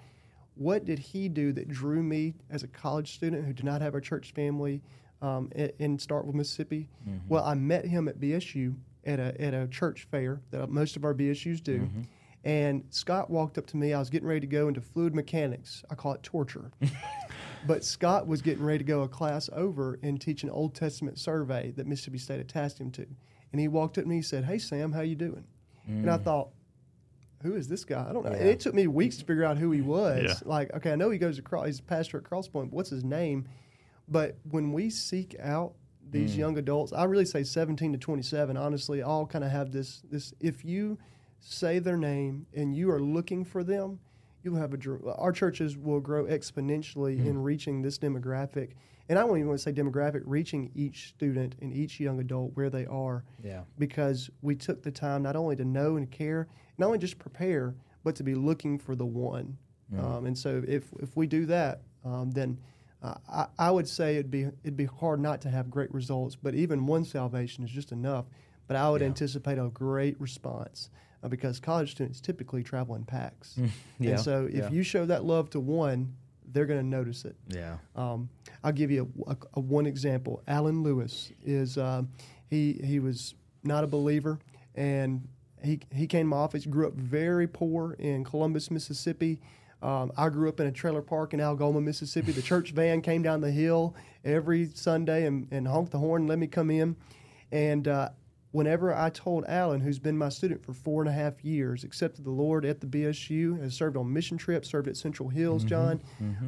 What 0.56 0.86
did 0.86 0.97
he 0.97 1.28
do 1.28 1.52
that 1.52 1.67
drew 1.67 2.02
me 2.02 2.36
as 2.50 2.63
a 2.63 2.67
college 2.67 3.13
student 3.13 3.45
who 3.45 3.52
did 3.52 3.65
not 3.65 3.82
have 3.82 3.95
a 3.95 4.02
church 4.02 4.32
family 4.32 4.82
um, 5.21 5.52
in, 5.78 5.97
Starkville, 5.97 6.34
Mississippi? 6.34 6.88
Well, 7.28 7.43
I 7.43 7.54
met 7.54 7.86
him 7.86 8.08
at 8.08 8.19
BSU 8.19 8.76
at 9.06 9.19
a 9.19 9.39
at 9.41 9.54
a 9.54 9.67
church 9.67 10.08
fair 10.10 10.39
that 10.52 10.69
most 10.69 10.95
of 10.95 11.04
our 11.04 11.13
BSU's 11.13 11.60
do. 11.60 11.89
And 12.45 12.86
Scott 12.89 13.30
walked 13.30 13.58
up 13.58 13.65
to 13.67 13.78
me. 13.78 13.93
I 13.93 14.00
was 14.00 14.10
getting 14.10 14.28
ready 14.28 14.39
to 14.39 14.47
go 14.47 14.69
into 14.69 14.80
fluid 14.80 15.13
mechanics. 15.13 15.84
I 15.89 15.95
call 15.95 16.13
it 16.13 16.23
torture. 16.23 16.71
but 17.67 17.84
Scott 17.84 18.26
was 18.26 18.41
getting 18.41 18.63
ready 18.63 18.78
to 18.78 18.84
go 18.86 19.02
a 19.02 19.08
class 19.10 19.50
over 19.52 20.00
and 20.02 20.21
teach 20.21 20.43
an 20.43 20.50
Old 20.50 20.73
Testament 20.76 21.19
survey 21.19 21.73
that 21.76 21.88
Mississippi 21.88 22.19
State 22.19 22.38
had 22.38 22.47
tasked 22.47 22.80
him 22.80 22.89
to. 22.91 23.06
And 23.51 23.62
he 23.62 23.67
walked 23.67 23.97
up 23.97 24.03
to 24.03 24.10
me 24.10 24.15
and 24.15 24.23
he 24.23 24.27
said, 24.27 24.45
Hey, 24.45 24.57
Sam, 24.60 24.91
how 24.91 25.01
you 25.01 25.15
doing? 25.15 25.45
And 25.88 26.10
I 26.10 26.17
mm. 26.17 26.23
thought, 26.23 26.49
who 27.43 27.55
is 27.55 27.67
this 27.67 27.86
guy? 27.86 28.05
I 28.07 28.13
don't 28.13 28.25
know. 28.25 28.31
And 28.31 28.47
it 28.47 28.60
took 28.60 28.73
me 28.73 28.88
weeks 28.88 29.17
to 29.17 29.25
figure 29.25 29.43
out 29.43 29.57
who 29.57 29.71
he 29.71 29.81
was. 29.81 30.23
Yeah. 30.27 30.36
Like, 30.43 30.73
okay, 30.75 30.91
I 30.91 30.95
know 30.95 31.10
he 31.10 31.17
goes 31.17 31.38
across, 31.38 31.67
he's 31.67 31.79
a 31.79 31.83
pastor 31.83 32.17
at 32.17 32.23
Crosspoint, 32.23 32.69
but 32.69 32.73
what's 32.73 32.89
his 32.89 33.03
name? 33.03 33.47
But 34.07 34.38
when 34.49 34.73
we 34.73 34.89
seek 34.89 35.36
out 35.39 35.73
these 36.10 36.33
mm. 36.33 36.39
young 36.39 36.57
adults, 36.57 36.93
I 36.93 37.03
really 37.03 37.25
say 37.25 37.43
17 37.43 37.93
to 37.93 37.97
27, 37.97 38.57
honestly, 38.57 39.01
all 39.01 39.25
kind 39.25 39.43
of 39.43 39.51
have 39.51 39.71
this, 39.71 40.01
this, 40.10 40.33
if 40.39 40.65
you 40.65 40.97
say 41.39 41.79
their 41.79 41.97
name 41.97 42.47
and 42.53 42.75
you 42.75 42.89
are 42.89 43.01
looking 43.01 43.45
for 43.45 43.63
them, 43.63 43.99
you'll 44.43 44.55
have 44.55 44.73
a, 44.73 44.77
dr- 44.77 45.01
our 45.17 45.31
churches 45.31 45.77
will 45.77 45.99
grow 45.99 46.25
exponentially 46.25 47.19
hmm. 47.19 47.27
in 47.27 47.43
reaching 47.43 47.81
this 47.81 47.97
demographic. 47.97 48.71
And 49.09 49.17
I 49.17 49.23
won't 49.23 49.37
even 49.37 49.47
want 49.47 49.59
to 49.59 49.63
say 49.63 49.71
demographic, 49.71 50.21
reaching 50.25 50.69
each 50.75 51.09
student 51.09 51.55
and 51.61 51.71
each 51.73 51.99
young 51.99 52.19
adult 52.19 52.51
where 52.55 52.69
they 52.69 52.85
are 52.85 53.23
Yeah. 53.43 53.61
because 53.79 54.29
we 54.41 54.55
took 54.55 54.83
the 54.83 54.91
time 54.91 55.23
not 55.23 55.35
only 55.35 55.55
to 55.55 55.63
know 55.65 55.95
and 55.95 56.09
care, 56.11 56.47
not 56.77 56.87
only 56.87 56.97
just 56.97 57.17
prepare, 57.17 57.75
but 58.03 58.15
to 58.17 58.23
be 58.23 58.35
looking 58.35 58.77
for 58.77 58.95
the 58.95 59.05
one. 59.05 59.57
Um, 59.97 60.25
and 60.25 60.37
so, 60.37 60.61
if 60.67 60.91
if 60.99 61.15
we 61.15 61.27
do 61.27 61.45
that, 61.45 61.81
um, 62.03 62.31
then 62.31 62.57
uh, 63.01 63.15
I, 63.29 63.45
I 63.57 63.71
would 63.71 63.87
say 63.87 64.15
it'd 64.17 64.29
be 64.29 64.43
it'd 64.63 64.75
be 64.75 64.83
hard 64.85 65.21
not 65.21 65.39
to 65.41 65.49
have 65.49 65.69
great 65.69 65.93
results. 65.93 66.35
But 66.35 66.55
even 66.55 66.85
one 66.85 67.05
salvation 67.05 67.63
is 67.63 67.71
just 67.71 67.93
enough. 67.93 68.25
But 68.67 68.75
I 68.75 68.89
would 68.89 69.01
anticipate 69.01 69.57
a 69.57 69.69
great 69.69 70.19
response 70.19 70.89
uh, 71.23 71.29
because 71.29 71.61
college 71.61 71.91
students 71.91 72.19
typically 72.19 72.63
travel 72.63 72.95
in 72.95 73.05
packs. 73.05 73.57
Yeah, 73.99 74.11
And 74.11 74.19
so, 74.19 74.45
if 74.51 74.55
yeah. 74.55 74.69
you 74.71 74.83
show 74.83 75.05
that 75.05 75.23
love 75.23 75.49
to 75.51 75.61
one, 75.61 76.13
they're 76.51 76.65
going 76.65 76.79
to 76.79 76.86
notice 76.86 77.25
it. 77.25 77.36
Yeah. 77.49 77.77
Um, 77.95 78.29
I'll 78.63 78.71
give 78.71 78.91
you 78.91 79.12
a, 79.27 79.31
a- 79.31 79.38
a 79.55 79.60
one 79.60 79.86
example. 79.86 80.41
Alan 80.47 80.83
Lewis 80.83 81.31
is 81.45 81.77
um, 81.77 82.10
he 82.49 82.79
he 82.83 82.99
was 82.99 83.36
not 83.63 83.83
a 83.83 83.88
believer, 83.88 84.39
and 84.75 85.27
he 85.63 85.79
he 85.93 86.07
came 86.07 86.21
to 86.25 86.29
my 86.29 86.38
office. 86.38 86.65
Grew 86.65 86.88
up 86.88 86.93
very 86.93 87.47
poor 87.47 87.93
in 87.99 88.23
Columbus, 88.23 88.71
Mississippi. 88.71 89.39
Um, 89.81 90.12
I 90.17 90.29
grew 90.29 90.49
up 90.49 90.60
in 90.60 90.65
a 90.67 90.71
trailer 90.71 91.03
park 91.03 91.33
in 91.36 91.39
Algoma, 91.39 91.81
Mississippi. 91.81 92.31
The 92.31 92.41
church 92.41 92.71
van 92.71 93.01
came 93.01 93.21
down 93.21 93.41
the 93.41 93.51
hill 93.51 93.95
every 94.25 94.69
Sunday 94.73 95.25
and, 95.27 95.47
and 95.51 95.67
honked 95.67 95.91
the 95.91 95.99
horn, 95.99 96.23
and 96.23 96.29
let 96.29 96.39
me 96.39 96.47
come 96.47 96.71
in. 96.71 96.95
And 97.51 97.88
uh, 97.88 98.10
whenever 98.51 98.93
I 98.93 99.10
told 99.10 99.45
Alan, 99.47 99.81
who's 99.81 99.99
been 99.99 100.17
my 100.17 100.29
student 100.29 100.63
for 100.63 100.73
four 100.73 101.01
and 101.01 101.10
a 101.10 101.13
half 101.13 101.43
years, 101.43 101.83
accepted 101.83 102.23
the 102.25 102.31
Lord 102.31 102.65
at 102.65 102.79
the 102.79 102.88
BSU, 102.88 103.62
has 103.62 103.73
served 103.73 103.97
on 103.97 104.12
mission 104.12 104.38
trips, 104.38 104.69
served 104.69 104.88
at 104.88 104.97
Central 104.97 105.29
Hills, 105.29 105.63
John. 105.63 106.01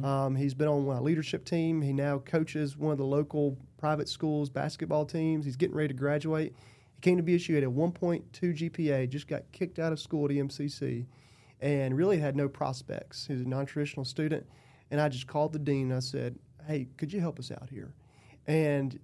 Um, 0.04 0.34
he's 0.36 0.54
been 0.54 0.68
on 0.68 0.86
my 0.86 0.98
leadership 0.98 1.44
team. 1.44 1.82
He 1.82 1.92
now 1.92 2.18
coaches 2.18 2.76
one 2.76 2.92
of 2.92 2.98
the 2.98 3.04
local 3.04 3.56
private 3.78 4.08
schools 4.08 4.48
basketball 4.50 5.04
teams. 5.06 5.44
He's 5.44 5.56
getting 5.56 5.76
ready 5.76 5.88
to 5.88 5.94
graduate. 5.94 6.54
He 6.94 7.00
came 7.00 7.16
to 7.16 7.22
BSU 7.22 7.56
at 7.56 7.64
a 7.64 7.70
1.2 7.70 8.24
GPA, 8.32 9.08
just 9.08 9.28
got 9.28 9.50
kicked 9.52 9.78
out 9.78 9.92
of 9.92 10.00
school 10.00 10.24
at 10.26 10.30
EMCC, 10.30 11.06
and 11.60 11.96
really 11.96 12.18
had 12.18 12.36
no 12.36 12.48
prospects. 12.48 13.26
He's 13.26 13.40
a 13.40 13.48
non 13.48 13.66
traditional 13.66 14.04
student. 14.04 14.46
And 14.90 15.00
I 15.00 15.08
just 15.08 15.26
called 15.26 15.52
the 15.52 15.58
dean 15.58 15.90
and 15.90 15.94
I 15.94 16.00
said, 16.00 16.38
Hey, 16.66 16.88
could 16.96 17.12
you 17.12 17.20
help 17.20 17.38
us 17.38 17.50
out 17.50 17.68
here? 17.70 17.94
And 18.46 18.98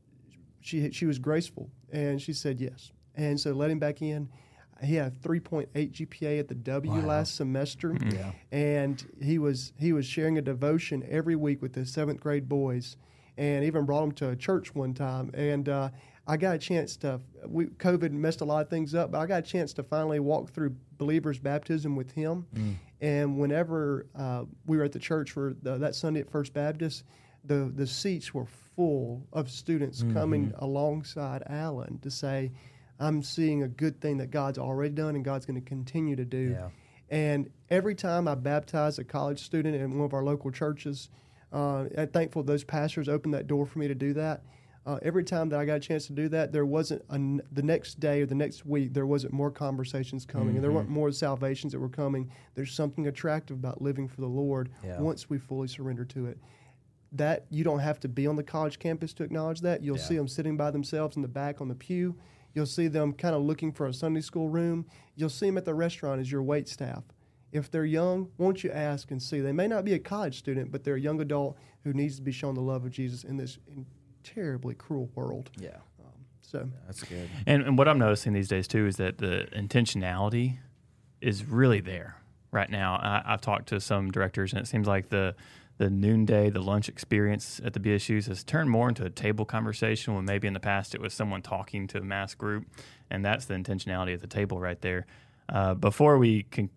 she 0.66 0.90
she 0.90 1.06
was 1.06 1.18
graceful 1.18 1.70
and 1.92 2.20
she 2.20 2.32
said 2.32 2.60
yes. 2.60 2.92
And 3.14 3.38
so 3.40 3.52
let 3.52 3.70
him 3.70 3.78
back 3.78 4.02
in. 4.02 4.28
He 4.82 4.96
had 4.96 5.18
3.8 5.22 5.68
GPA 5.72 6.38
at 6.38 6.48
the 6.48 6.54
W 6.54 6.92
last 7.06 7.34
semester, 7.36 7.96
Yeah. 8.12 8.32
and 8.52 9.02
he 9.22 9.38
was 9.38 9.72
he 9.78 9.92
was 9.94 10.04
sharing 10.04 10.36
a 10.36 10.42
devotion 10.42 11.02
every 11.08 11.36
week 11.36 11.62
with 11.62 11.72
the 11.72 11.86
seventh 11.86 12.20
grade 12.20 12.46
boys, 12.48 12.96
and 13.38 13.64
even 13.64 13.86
brought 13.86 14.00
them 14.02 14.12
to 14.12 14.28
a 14.30 14.36
church 14.36 14.74
one 14.74 14.92
time. 14.92 15.30
And 15.32 15.66
uh, 15.70 15.88
I 16.26 16.36
got 16.36 16.56
a 16.56 16.58
chance 16.58 16.96
to 16.98 17.20
we, 17.46 17.66
COVID 17.66 18.10
messed 18.12 18.42
a 18.42 18.44
lot 18.44 18.60
of 18.60 18.68
things 18.68 18.94
up, 18.94 19.12
but 19.12 19.18
I 19.18 19.26
got 19.26 19.38
a 19.38 19.46
chance 19.46 19.72
to 19.74 19.82
finally 19.82 20.20
walk 20.20 20.50
through 20.50 20.74
believers' 20.98 21.38
baptism 21.38 21.96
with 21.96 22.10
him. 22.10 22.44
And 23.00 23.38
whenever 23.38 24.06
uh, 24.14 24.44
we 24.66 24.76
were 24.78 24.84
at 24.84 24.92
the 24.92 24.98
church 24.98 25.30
for 25.30 25.54
the, 25.62 25.78
that 25.78 25.94
Sunday 25.94 26.20
at 26.20 26.30
First 26.30 26.52
Baptist, 26.52 27.04
the 27.46 27.72
the 27.74 27.86
seats 27.86 28.34
were 28.34 28.46
full 28.46 29.26
of 29.32 29.50
students 29.50 30.02
coming 30.12 30.52
alongside 30.58 31.42
Alan 31.46 31.98
to 32.00 32.10
say, 32.10 32.52
"I'm 33.00 33.22
seeing 33.22 33.62
a 33.62 33.68
good 33.68 34.00
thing 34.00 34.18
that 34.18 34.30
God's 34.30 34.58
already 34.58 34.94
done 34.94 35.14
and 35.16 35.24
God's 35.24 35.46
going 35.46 35.60
to 35.60 35.66
continue 35.68 36.16
to 36.16 36.24
do." 36.24 36.50
Yeah. 36.58 36.68
And 37.08 37.50
every 37.70 37.94
time 37.94 38.26
I 38.28 38.34
baptize 38.34 38.98
a 38.98 39.04
college 39.04 39.42
student 39.42 39.76
in 39.76 39.96
one 39.96 40.04
of 40.06 40.12
our 40.12 40.24
local 40.24 40.50
churches, 40.50 41.08
uh, 41.52 41.84
I'm 41.96 42.08
thankful 42.08 42.42
those 42.42 42.64
pastors 42.64 43.08
opened 43.08 43.32
that 43.34 43.46
door 43.46 43.64
for 43.64 43.78
me 43.78 43.86
to 43.88 43.94
do 43.94 44.12
that. 44.14 44.42
Uh, 44.84 44.98
every 45.02 45.24
time 45.24 45.48
that 45.48 45.58
I 45.58 45.64
got 45.64 45.74
a 45.74 45.80
chance 45.80 46.06
to 46.06 46.12
do 46.12 46.28
that, 46.28 46.52
there 46.52 46.64
wasn't 46.66 47.02
the 47.08 47.62
next 47.62 47.98
day 47.98 48.22
or 48.22 48.26
the 48.26 48.36
next 48.36 48.64
week 48.66 48.92
there 48.94 49.06
wasn't 49.06 49.32
more 49.32 49.50
conversations 49.50 50.24
coming, 50.24 50.54
and 50.56 50.62
there 50.62 50.70
weren't 50.70 50.88
more 50.88 51.10
salvations 51.10 51.72
that 51.72 51.80
were 51.80 51.88
coming. 51.88 52.30
There's 52.54 52.72
something 52.72 53.06
attractive 53.08 53.56
about 53.56 53.82
living 53.82 54.06
for 54.06 54.20
the 54.20 54.28
Lord 54.28 54.68
Yeah. 54.84 55.00
once 55.00 55.28
we 55.28 55.38
fully 55.38 55.66
surrender 55.66 56.04
to 56.04 56.26
it. 56.26 56.38
That 57.12 57.46
you 57.50 57.64
don't 57.64 57.78
have 57.78 58.00
to 58.00 58.08
be 58.08 58.26
on 58.26 58.36
the 58.36 58.42
college 58.42 58.78
campus 58.78 59.12
to 59.14 59.22
acknowledge 59.24 59.60
that. 59.60 59.82
You'll 59.82 59.96
Yeah. 59.96 60.02
see 60.02 60.16
them 60.16 60.28
sitting 60.28 60.56
by 60.56 60.70
themselves 60.70 61.16
in 61.16 61.22
the 61.22 61.28
back 61.28 61.60
on 61.60 61.68
the 61.68 61.74
pew. 61.74 62.16
You'll 62.52 62.66
see 62.66 62.88
them 62.88 63.12
kind 63.12 63.34
of 63.34 63.42
looking 63.42 63.70
for 63.72 63.86
a 63.86 63.92
Sunday 63.94 64.20
school 64.22 64.48
room. 64.48 64.86
You'll 65.14 65.28
see 65.30 65.46
them 65.46 65.58
at 65.58 65.64
the 65.64 65.74
restaurant 65.74 66.20
as 66.20 66.30
your 66.32 66.42
wait 66.42 66.68
staff. 66.68 67.04
If 67.52 67.70
they're 67.70 67.84
young, 67.84 68.30
won't 68.38 68.64
you 68.64 68.70
ask 68.70 69.10
and 69.10 69.22
see? 69.22 69.40
They 69.40 69.52
may 69.52 69.68
not 69.68 69.84
be 69.84 69.92
a 69.94 69.98
college 69.98 70.38
student, 70.38 70.72
but 70.72 70.82
they're 70.82 70.96
a 70.96 71.00
young 71.00 71.20
adult 71.20 71.56
who 71.84 71.92
needs 71.92 72.16
to 72.16 72.22
be 72.22 72.32
shown 72.32 72.54
the 72.54 72.60
love 72.60 72.84
of 72.84 72.90
Jesus 72.90 73.24
in 73.24 73.36
this 73.36 73.58
in 73.68 73.86
terribly 74.24 74.74
cruel 74.74 75.08
world. 75.14 75.50
Yeah, 75.58 75.76
um, 76.00 76.12
So 76.40 76.68
that's 76.86 77.02
good. 77.04 77.28
And, 77.46 77.62
and 77.62 77.78
what 77.78 77.86
I'm 77.88 77.98
noticing 77.98 78.32
these 78.32 78.48
days 78.48 78.66
too 78.66 78.86
is 78.86 78.96
that 78.96 79.18
the 79.18 79.46
intentionality 79.54 80.58
is 81.20 81.44
really 81.44 81.80
there 81.80 82.16
right 82.50 82.68
now. 82.68 82.96
I, 82.96 83.22
I've 83.24 83.40
talked 83.40 83.68
to 83.68 83.80
some 83.80 84.10
directors, 84.10 84.52
and 84.52 84.60
it 84.60 84.66
seems 84.66 84.86
like 84.88 85.08
the 85.10 85.34
the 85.78 85.90
noonday, 85.90 86.50
the 86.50 86.62
lunch 86.62 86.88
experience 86.88 87.60
at 87.64 87.74
the 87.74 87.80
BSUs 87.80 88.28
has 88.28 88.42
turned 88.42 88.70
more 88.70 88.88
into 88.88 89.04
a 89.04 89.10
table 89.10 89.44
conversation 89.44 90.14
when 90.14 90.24
maybe 90.24 90.48
in 90.48 90.54
the 90.54 90.60
past 90.60 90.94
it 90.94 91.00
was 91.00 91.12
someone 91.12 91.42
talking 91.42 91.86
to 91.88 91.98
a 91.98 92.04
mass 92.04 92.34
group, 92.34 92.66
and 93.10 93.24
that's 93.24 93.44
the 93.44 93.54
intentionality 93.54 94.14
at 94.14 94.20
the 94.20 94.26
table 94.26 94.58
right 94.58 94.80
there. 94.80 95.06
Uh, 95.48 95.74
before 95.74 96.18
we 96.18 96.44
can 96.44 96.70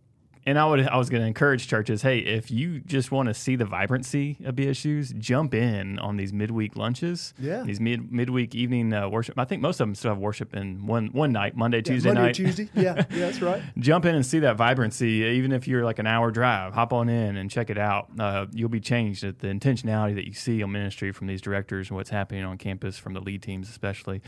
and 0.45 0.57
I 0.57 0.65
would 0.65 0.87
I 0.87 0.97
was 0.97 1.09
going 1.09 1.21
to 1.21 1.27
encourage 1.27 1.67
churches, 1.67 2.01
hey, 2.01 2.19
if 2.19 2.49
you 2.49 2.79
just 2.79 3.11
want 3.11 3.27
to 3.27 3.33
see 3.33 3.55
the 3.55 3.65
vibrancy 3.65 4.37
of 4.43 4.55
BSU's, 4.55 5.13
jump 5.17 5.53
in 5.53 5.99
on 5.99 6.17
these 6.17 6.31
midweek 6.33 6.75
lunches. 6.75 7.33
Yeah. 7.39 7.63
These 7.63 7.79
mid 7.79 8.11
midweek 8.11 8.55
evening 8.55 8.93
uh, 8.93 9.09
worship. 9.09 9.37
I 9.37 9.45
think 9.45 9.61
most 9.61 9.79
of 9.79 9.87
them 9.87 9.95
still 9.95 10.11
have 10.11 10.17
worship 10.17 10.55
in 10.55 10.85
one 10.85 11.07
one 11.07 11.31
night, 11.31 11.55
Monday, 11.55 11.77
yeah, 11.77 11.83
Tuesday 11.83 12.09
Monday, 12.09 12.21
night. 12.21 12.35
Tuesday. 12.35 12.69
Yeah, 12.73 12.95
yeah, 12.95 13.05
that's 13.09 13.41
right. 13.41 13.61
Jump 13.77 14.05
in 14.05 14.15
and 14.15 14.25
see 14.25 14.39
that 14.39 14.55
vibrancy, 14.55 15.07
even 15.07 15.51
if 15.51 15.67
you're 15.67 15.83
like 15.83 15.99
an 15.99 16.07
hour 16.07 16.31
drive. 16.31 16.73
Hop 16.73 16.93
on 16.93 17.09
in 17.09 17.37
and 17.37 17.49
check 17.49 17.69
it 17.69 17.77
out. 17.77 18.09
Uh, 18.17 18.45
you'll 18.53 18.69
be 18.69 18.79
changed 18.79 19.23
at 19.23 19.39
the 19.39 19.47
intentionality 19.47 20.15
that 20.15 20.25
you 20.25 20.33
see 20.33 20.63
on 20.63 20.71
ministry 20.71 21.11
from 21.11 21.27
these 21.27 21.41
directors 21.41 21.89
and 21.89 21.97
what's 21.97 22.09
happening 22.09 22.43
on 22.43 22.57
campus 22.57 22.97
from 22.97 23.13
the 23.13 23.21
lead 23.21 23.41
teams, 23.41 23.69
especially. 23.69 24.21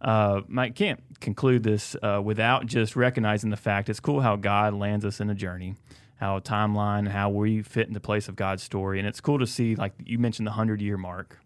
Uh, 0.00 0.42
Mike 0.46 0.74
can't 0.74 1.00
conclude 1.20 1.62
this 1.62 1.96
uh, 2.02 2.20
without 2.22 2.66
just 2.66 2.94
recognizing 2.96 3.50
the 3.50 3.56
fact 3.56 3.88
it's 3.88 4.00
cool 4.00 4.20
how 4.20 4.36
God 4.36 4.74
lands 4.74 5.04
us 5.04 5.20
in 5.20 5.28
a 5.30 5.34
journey, 5.34 5.74
how 6.16 6.36
a 6.36 6.40
timeline, 6.40 7.08
how 7.08 7.30
we 7.30 7.62
fit 7.62 7.88
in 7.88 7.94
the 7.94 8.00
place 8.00 8.28
of 8.28 8.36
God's 8.36 8.62
story, 8.62 8.98
and 8.98 9.08
it's 9.08 9.20
cool 9.20 9.38
to 9.38 9.46
see 9.46 9.74
like 9.74 9.92
you 10.04 10.18
mentioned 10.18 10.46
the 10.46 10.52
hundred 10.52 10.80
year 10.80 10.96
mark, 10.96 11.38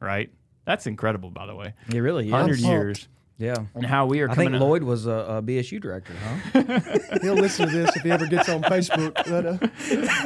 right? 0.00 0.30
That's 0.64 0.86
incredible, 0.86 1.30
by 1.30 1.46
the 1.46 1.54
way. 1.54 1.74
It 1.92 1.98
really 2.00 2.26
is. 2.26 2.32
Hundred 2.32 2.60
pumped. 2.60 2.68
years, 2.68 3.08
Yeah. 3.40 3.54
and 3.74 3.86
how 3.86 4.06
we 4.06 4.20
are 4.20 4.28
I 4.28 4.34
coming. 4.34 4.50
think 4.52 4.60
up- 4.62 4.68
Lloyd 4.68 4.82
was 4.82 5.06
a, 5.06 5.10
a 5.10 5.42
BSU 5.42 5.80
director, 5.80 6.12
huh? 6.52 6.80
He'll 7.22 7.34
listen 7.34 7.68
to 7.68 7.72
this 7.76 7.94
if 7.96 8.02
he 8.02 8.10
ever 8.10 8.26
gets 8.26 8.48
on 8.48 8.62
Facebook. 8.62 9.14
But, 9.14 9.46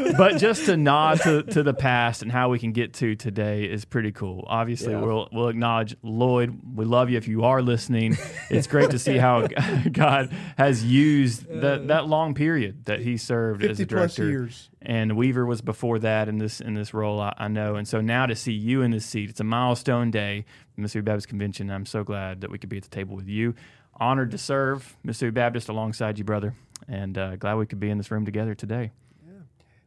uh, 0.09 0.13
but 0.19 0.39
just 0.39 0.65
to 0.65 0.77
nod 0.79 1.21
to, 1.23 1.43
to 1.43 1.63
the 1.63 1.75
past 1.75 2.23
and 2.23 2.33
how 2.33 2.49
we 2.49 2.59
can 2.59 2.73
get 2.73 2.95
to 2.95 3.15
today 3.15 3.65
is 3.65 3.85
pretty 3.85 4.13
cool. 4.13 4.45
Obviously, 4.47 4.93
Yeah. 4.93 5.01
we'll 5.03 5.29
we'll 5.31 5.49
acknowledge 5.49 5.95
Lloyd. 6.03 6.59
We 6.75 6.85
love 6.87 7.11
you 7.11 7.19
if 7.19 7.29
you 7.29 7.45
are 7.45 7.61
listening. 7.61 8.17
It's 8.51 8.67
great 8.67 8.91
to 8.93 8.99
see 8.99 9.19
how 9.19 9.47
God 9.93 10.31
has 10.57 10.83
used 10.85 11.47
that 11.49 11.89
that 11.89 12.07
long 12.09 12.35
period 12.35 12.87
that 12.87 13.01
he 13.01 13.19
served 13.19 13.63
as 13.63 13.79
a 13.79 13.83
50 13.83 13.95
plus 13.95 14.15
director. 14.15 14.31
years. 14.31 14.69
And 14.85 15.17
Weaver 15.17 15.47
was 15.47 15.61
before 15.61 15.99
that 16.01 16.29
in 16.29 16.39
this 16.39 16.61
in 16.61 16.75
this 16.75 16.93
role, 16.93 17.21
I, 17.21 17.33
I 17.39 17.49
know. 17.49 17.77
And 17.77 17.87
so 17.87 18.01
now 18.01 18.27
to 18.27 18.35
see 18.35 18.53
you 18.53 18.83
in 18.83 18.91
this 18.91 19.07
seat, 19.07 19.31
it's 19.31 19.39
a 19.41 19.45
milestone 19.45 20.11
day, 20.11 20.45
Mississippi 20.77 21.03
Baptist 21.05 21.29
Convention. 21.29 21.71
I'm 21.71 21.87
so 21.87 22.03
glad 22.03 22.41
that 22.41 22.51
we 22.51 22.59
could 22.59 22.69
be 22.69 22.79
at 22.79 22.83
the 22.83 22.89
table 22.89 23.15
with 23.15 23.29
you. 23.29 23.55
Honored 24.01 24.33
to 24.33 24.39
serve 24.39 24.97
Mississippi 25.05 25.31
Baptist 25.31 25.69
alongside 25.69 26.19
you, 26.19 26.25
brother, 26.25 26.55
and 26.89 27.17
uh, 27.17 27.37
glad 27.37 27.55
we 27.55 27.67
could 27.67 27.79
be 27.79 27.91
in 27.91 27.99
this 27.99 28.11
room 28.11 28.25
together 28.25 28.55
today. 28.55 28.91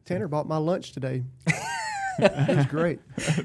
Tanner 0.06 0.28
bought 0.28 0.46
my 0.46 0.56
lunch 0.56 0.92
today. 0.92 1.24
it 2.18 2.56
was 2.56 2.66
great. 2.66 3.00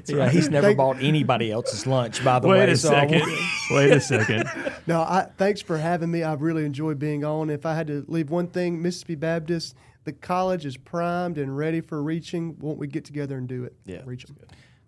yeah, 0.06 0.28
he's 0.30 0.48
never 0.48 0.68
Thank- 0.68 0.78
bought 0.78 1.02
anybody 1.02 1.50
else's 1.50 1.86
lunch, 1.86 2.24
by 2.24 2.38
the 2.38 2.46
Wait 2.48 2.66
way. 2.66 2.70
a 2.72 2.76
so 2.76 2.88
second. 2.90 3.20
won't- 3.20 3.40
Wait 3.72 3.90
a 3.90 4.00
second. 4.00 4.48
No, 4.86 5.00
I 5.00 5.28
thanks 5.38 5.60
for 5.60 5.76
having 5.78 6.10
me. 6.10 6.22
I've 6.22 6.40
really 6.42 6.64
enjoyed 6.64 6.98
being 6.98 7.24
on. 7.24 7.50
If 7.50 7.66
I 7.66 7.74
had 7.74 7.86
to 7.88 8.04
leave 8.06 8.30
one 8.30 8.46
thing, 8.46 8.80
Mississippi 8.80 9.14
Baptist, 9.16 9.74
the 10.04 10.12
college 10.12 10.66
is 10.66 10.76
primed 10.76 11.38
and 11.38 11.56
ready 11.56 11.80
for 11.80 12.02
reaching. 12.02 12.58
Won't 12.58 12.78
we 12.78 12.86
get 12.86 13.04
together 13.04 13.38
and 13.38 13.48
do 13.48 13.64
it? 13.64 13.74
Yeah, 13.84 14.02
reach 14.04 14.24
them. 14.24 14.36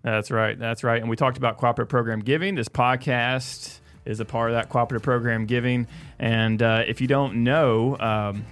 That's 0.03 0.31
right. 0.31 0.59
That's 0.59 0.85
right. 0.85 1.00
And 1.00 1.09
we 1.09 1.16
talked 1.16 1.38
about 1.38 1.57
cooperative 1.57 1.88
program 1.88 2.20
giving. 2.20 2.55
This 2.55 2.68
podcast 2.68 3.81
is 4.05 4.20
a 4.20 4.24
part 4.24 4.50
of 4.50 4.57
that 4.57 4.68
cooperative 4.68 5.03
program 5.03 5.46
giving. 5.46 5.87
And 6.18 6.62
uh, 6.62 6.83
if 6.87 7.00
you 7.00 7.07
don't 7.07 7.42
know, 7.42 7.96
um, 7.98 8.44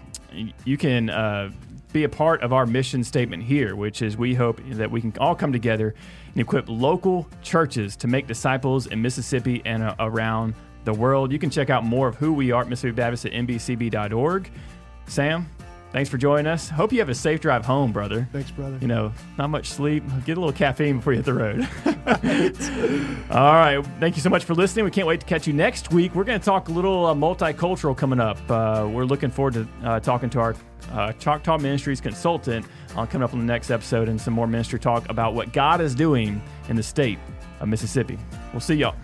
you 0.65 0.79
can 0.79 1.11
uh, 1.11 1.51
be 1.93 2.05
a 2.05 2.09
part 2.09 2.43
of 2.43 2.53
our 2.53 2.65
mission 2.65 3.05
statement 3.05 3.43
here, 3.43 3.77
which 3.77 4.01
is 4.01 4.17
we 4.17 4.35
hope 4.35 4.61
that 4.71 4.91
we 4.91 5.01
can 5.01 5.13
all 5.19 5.35
come 5.35 5.53
together 5.53 5.95
and 6.33 6.41
equip 6.41 6.69
local 6.69 7.29
churches 7.43 7.97
to 7.97 8.09
make 8.09 8.27
disciples 8.27 8.87
in 8.87 9.03
Mississippi 9.03 9.61
and 9.67 9.83
uh, 9.83 9.95
around 9.99 10.55
the 10.85 10.93
world. 10.95 11.31
You 11.31 11.39
can 11.39 11.51
check 11.51 11.71
out 11.71 11.85
more 11.85 12.09
of 12.09 12.17
who 12.17 12.33
we 12.33 12.51
are 12.51 12.63
at 12.63 12.69
Mississippi 12.69 12.93
Baptist 12.93 13.27
at 13.27 13.33
mbcb.org. 13.33 14.51
Sam, 15.07 15.47
thanks 15.93 16.11
for 16.11 16.19
joining 16.19 16.47
us. 16.47 16.69
Hope 16.69 16.93
you 16.93 16.99
have 16.99 17.09
a 17.09 17.15
safe 17.15 17.41
drive 17.41 17.65
home, 17.65 17.93
brother 17.93 18.29
Thanks, 18.33 18.51
brother. 18.51 18.79
you 18.81 18.89
know, 18.89 19.13
not 19.39 19.51
much 19.51 19.69
sleep. 19.71 20.03
Get 20.25 20.37
a 20.37 20.41
little 20.41 20.53
caffeine 20.53 20.97
before 20.97 21.13
you 21.13 21.23
hit 21.23 21.27
the 21.27 21.35
road. 21.35 21.69
All 23.31 23.55
right. 23.55 23.85
Thank 24.01 24.17
you 24.17 24.23
so 24.23 24.31
much 24.31 24.45
for 24.45 24.55
listening. 24.55 24.85
We 24.85 24.91
can't 24.91 25.07
wait 25.07 25.21
to 25.21 25.27
catch 25.27 25.47
you 25.47 25.53
next 25.53 25.93
week. 25.93 26.15
We're 26.15 26.25
going 26.25 26.39
to 26.39 26.45
talk 26.45 26.69
a 26.69 26.73
little 26.73 27.07
uh, 27.07 27.15
multicultural 27.15 27.97
coming 27.97 28.21
up. 28.21 28.39
Uh, 28.51 28.89
we're 28.91 29.05
looking 29.05 29.31
forward 29.31 29.55
to 29.55 29.69
uh, 29.85 30.01
talking 30.01 30.29
to 30.31 30.41
our 30.41 30.55
uh, 30.93 31.13
Choctaw 31.13 31.59
Ministries 31.59 32.01
consultant 32.01 32.67
on 32.97 33.07
coming 33.07 33.25
up 33.25 33.33
on 33.33 33.39
the 33.39 33.47
next 33.47 33.71
episode 33.71 34.09
and 34.09 34.21
some 34.21 34.35
more 34.35 34.47
ministry 34.47 34.79
talk 34.79 35.09
about 35.09 35.35
what 35.35 35.53
God 35.53 35.81
is 35.81 35.95
doing 35.95 36.43
in 36.69 36.77
the 36.77 36.83
state 36.83 37.19
of 37.61 37.69
Mississippi. 37.69 38.19
We'll 38.53 38.61
see 38.61 38.75
y'all. 38.75 38.95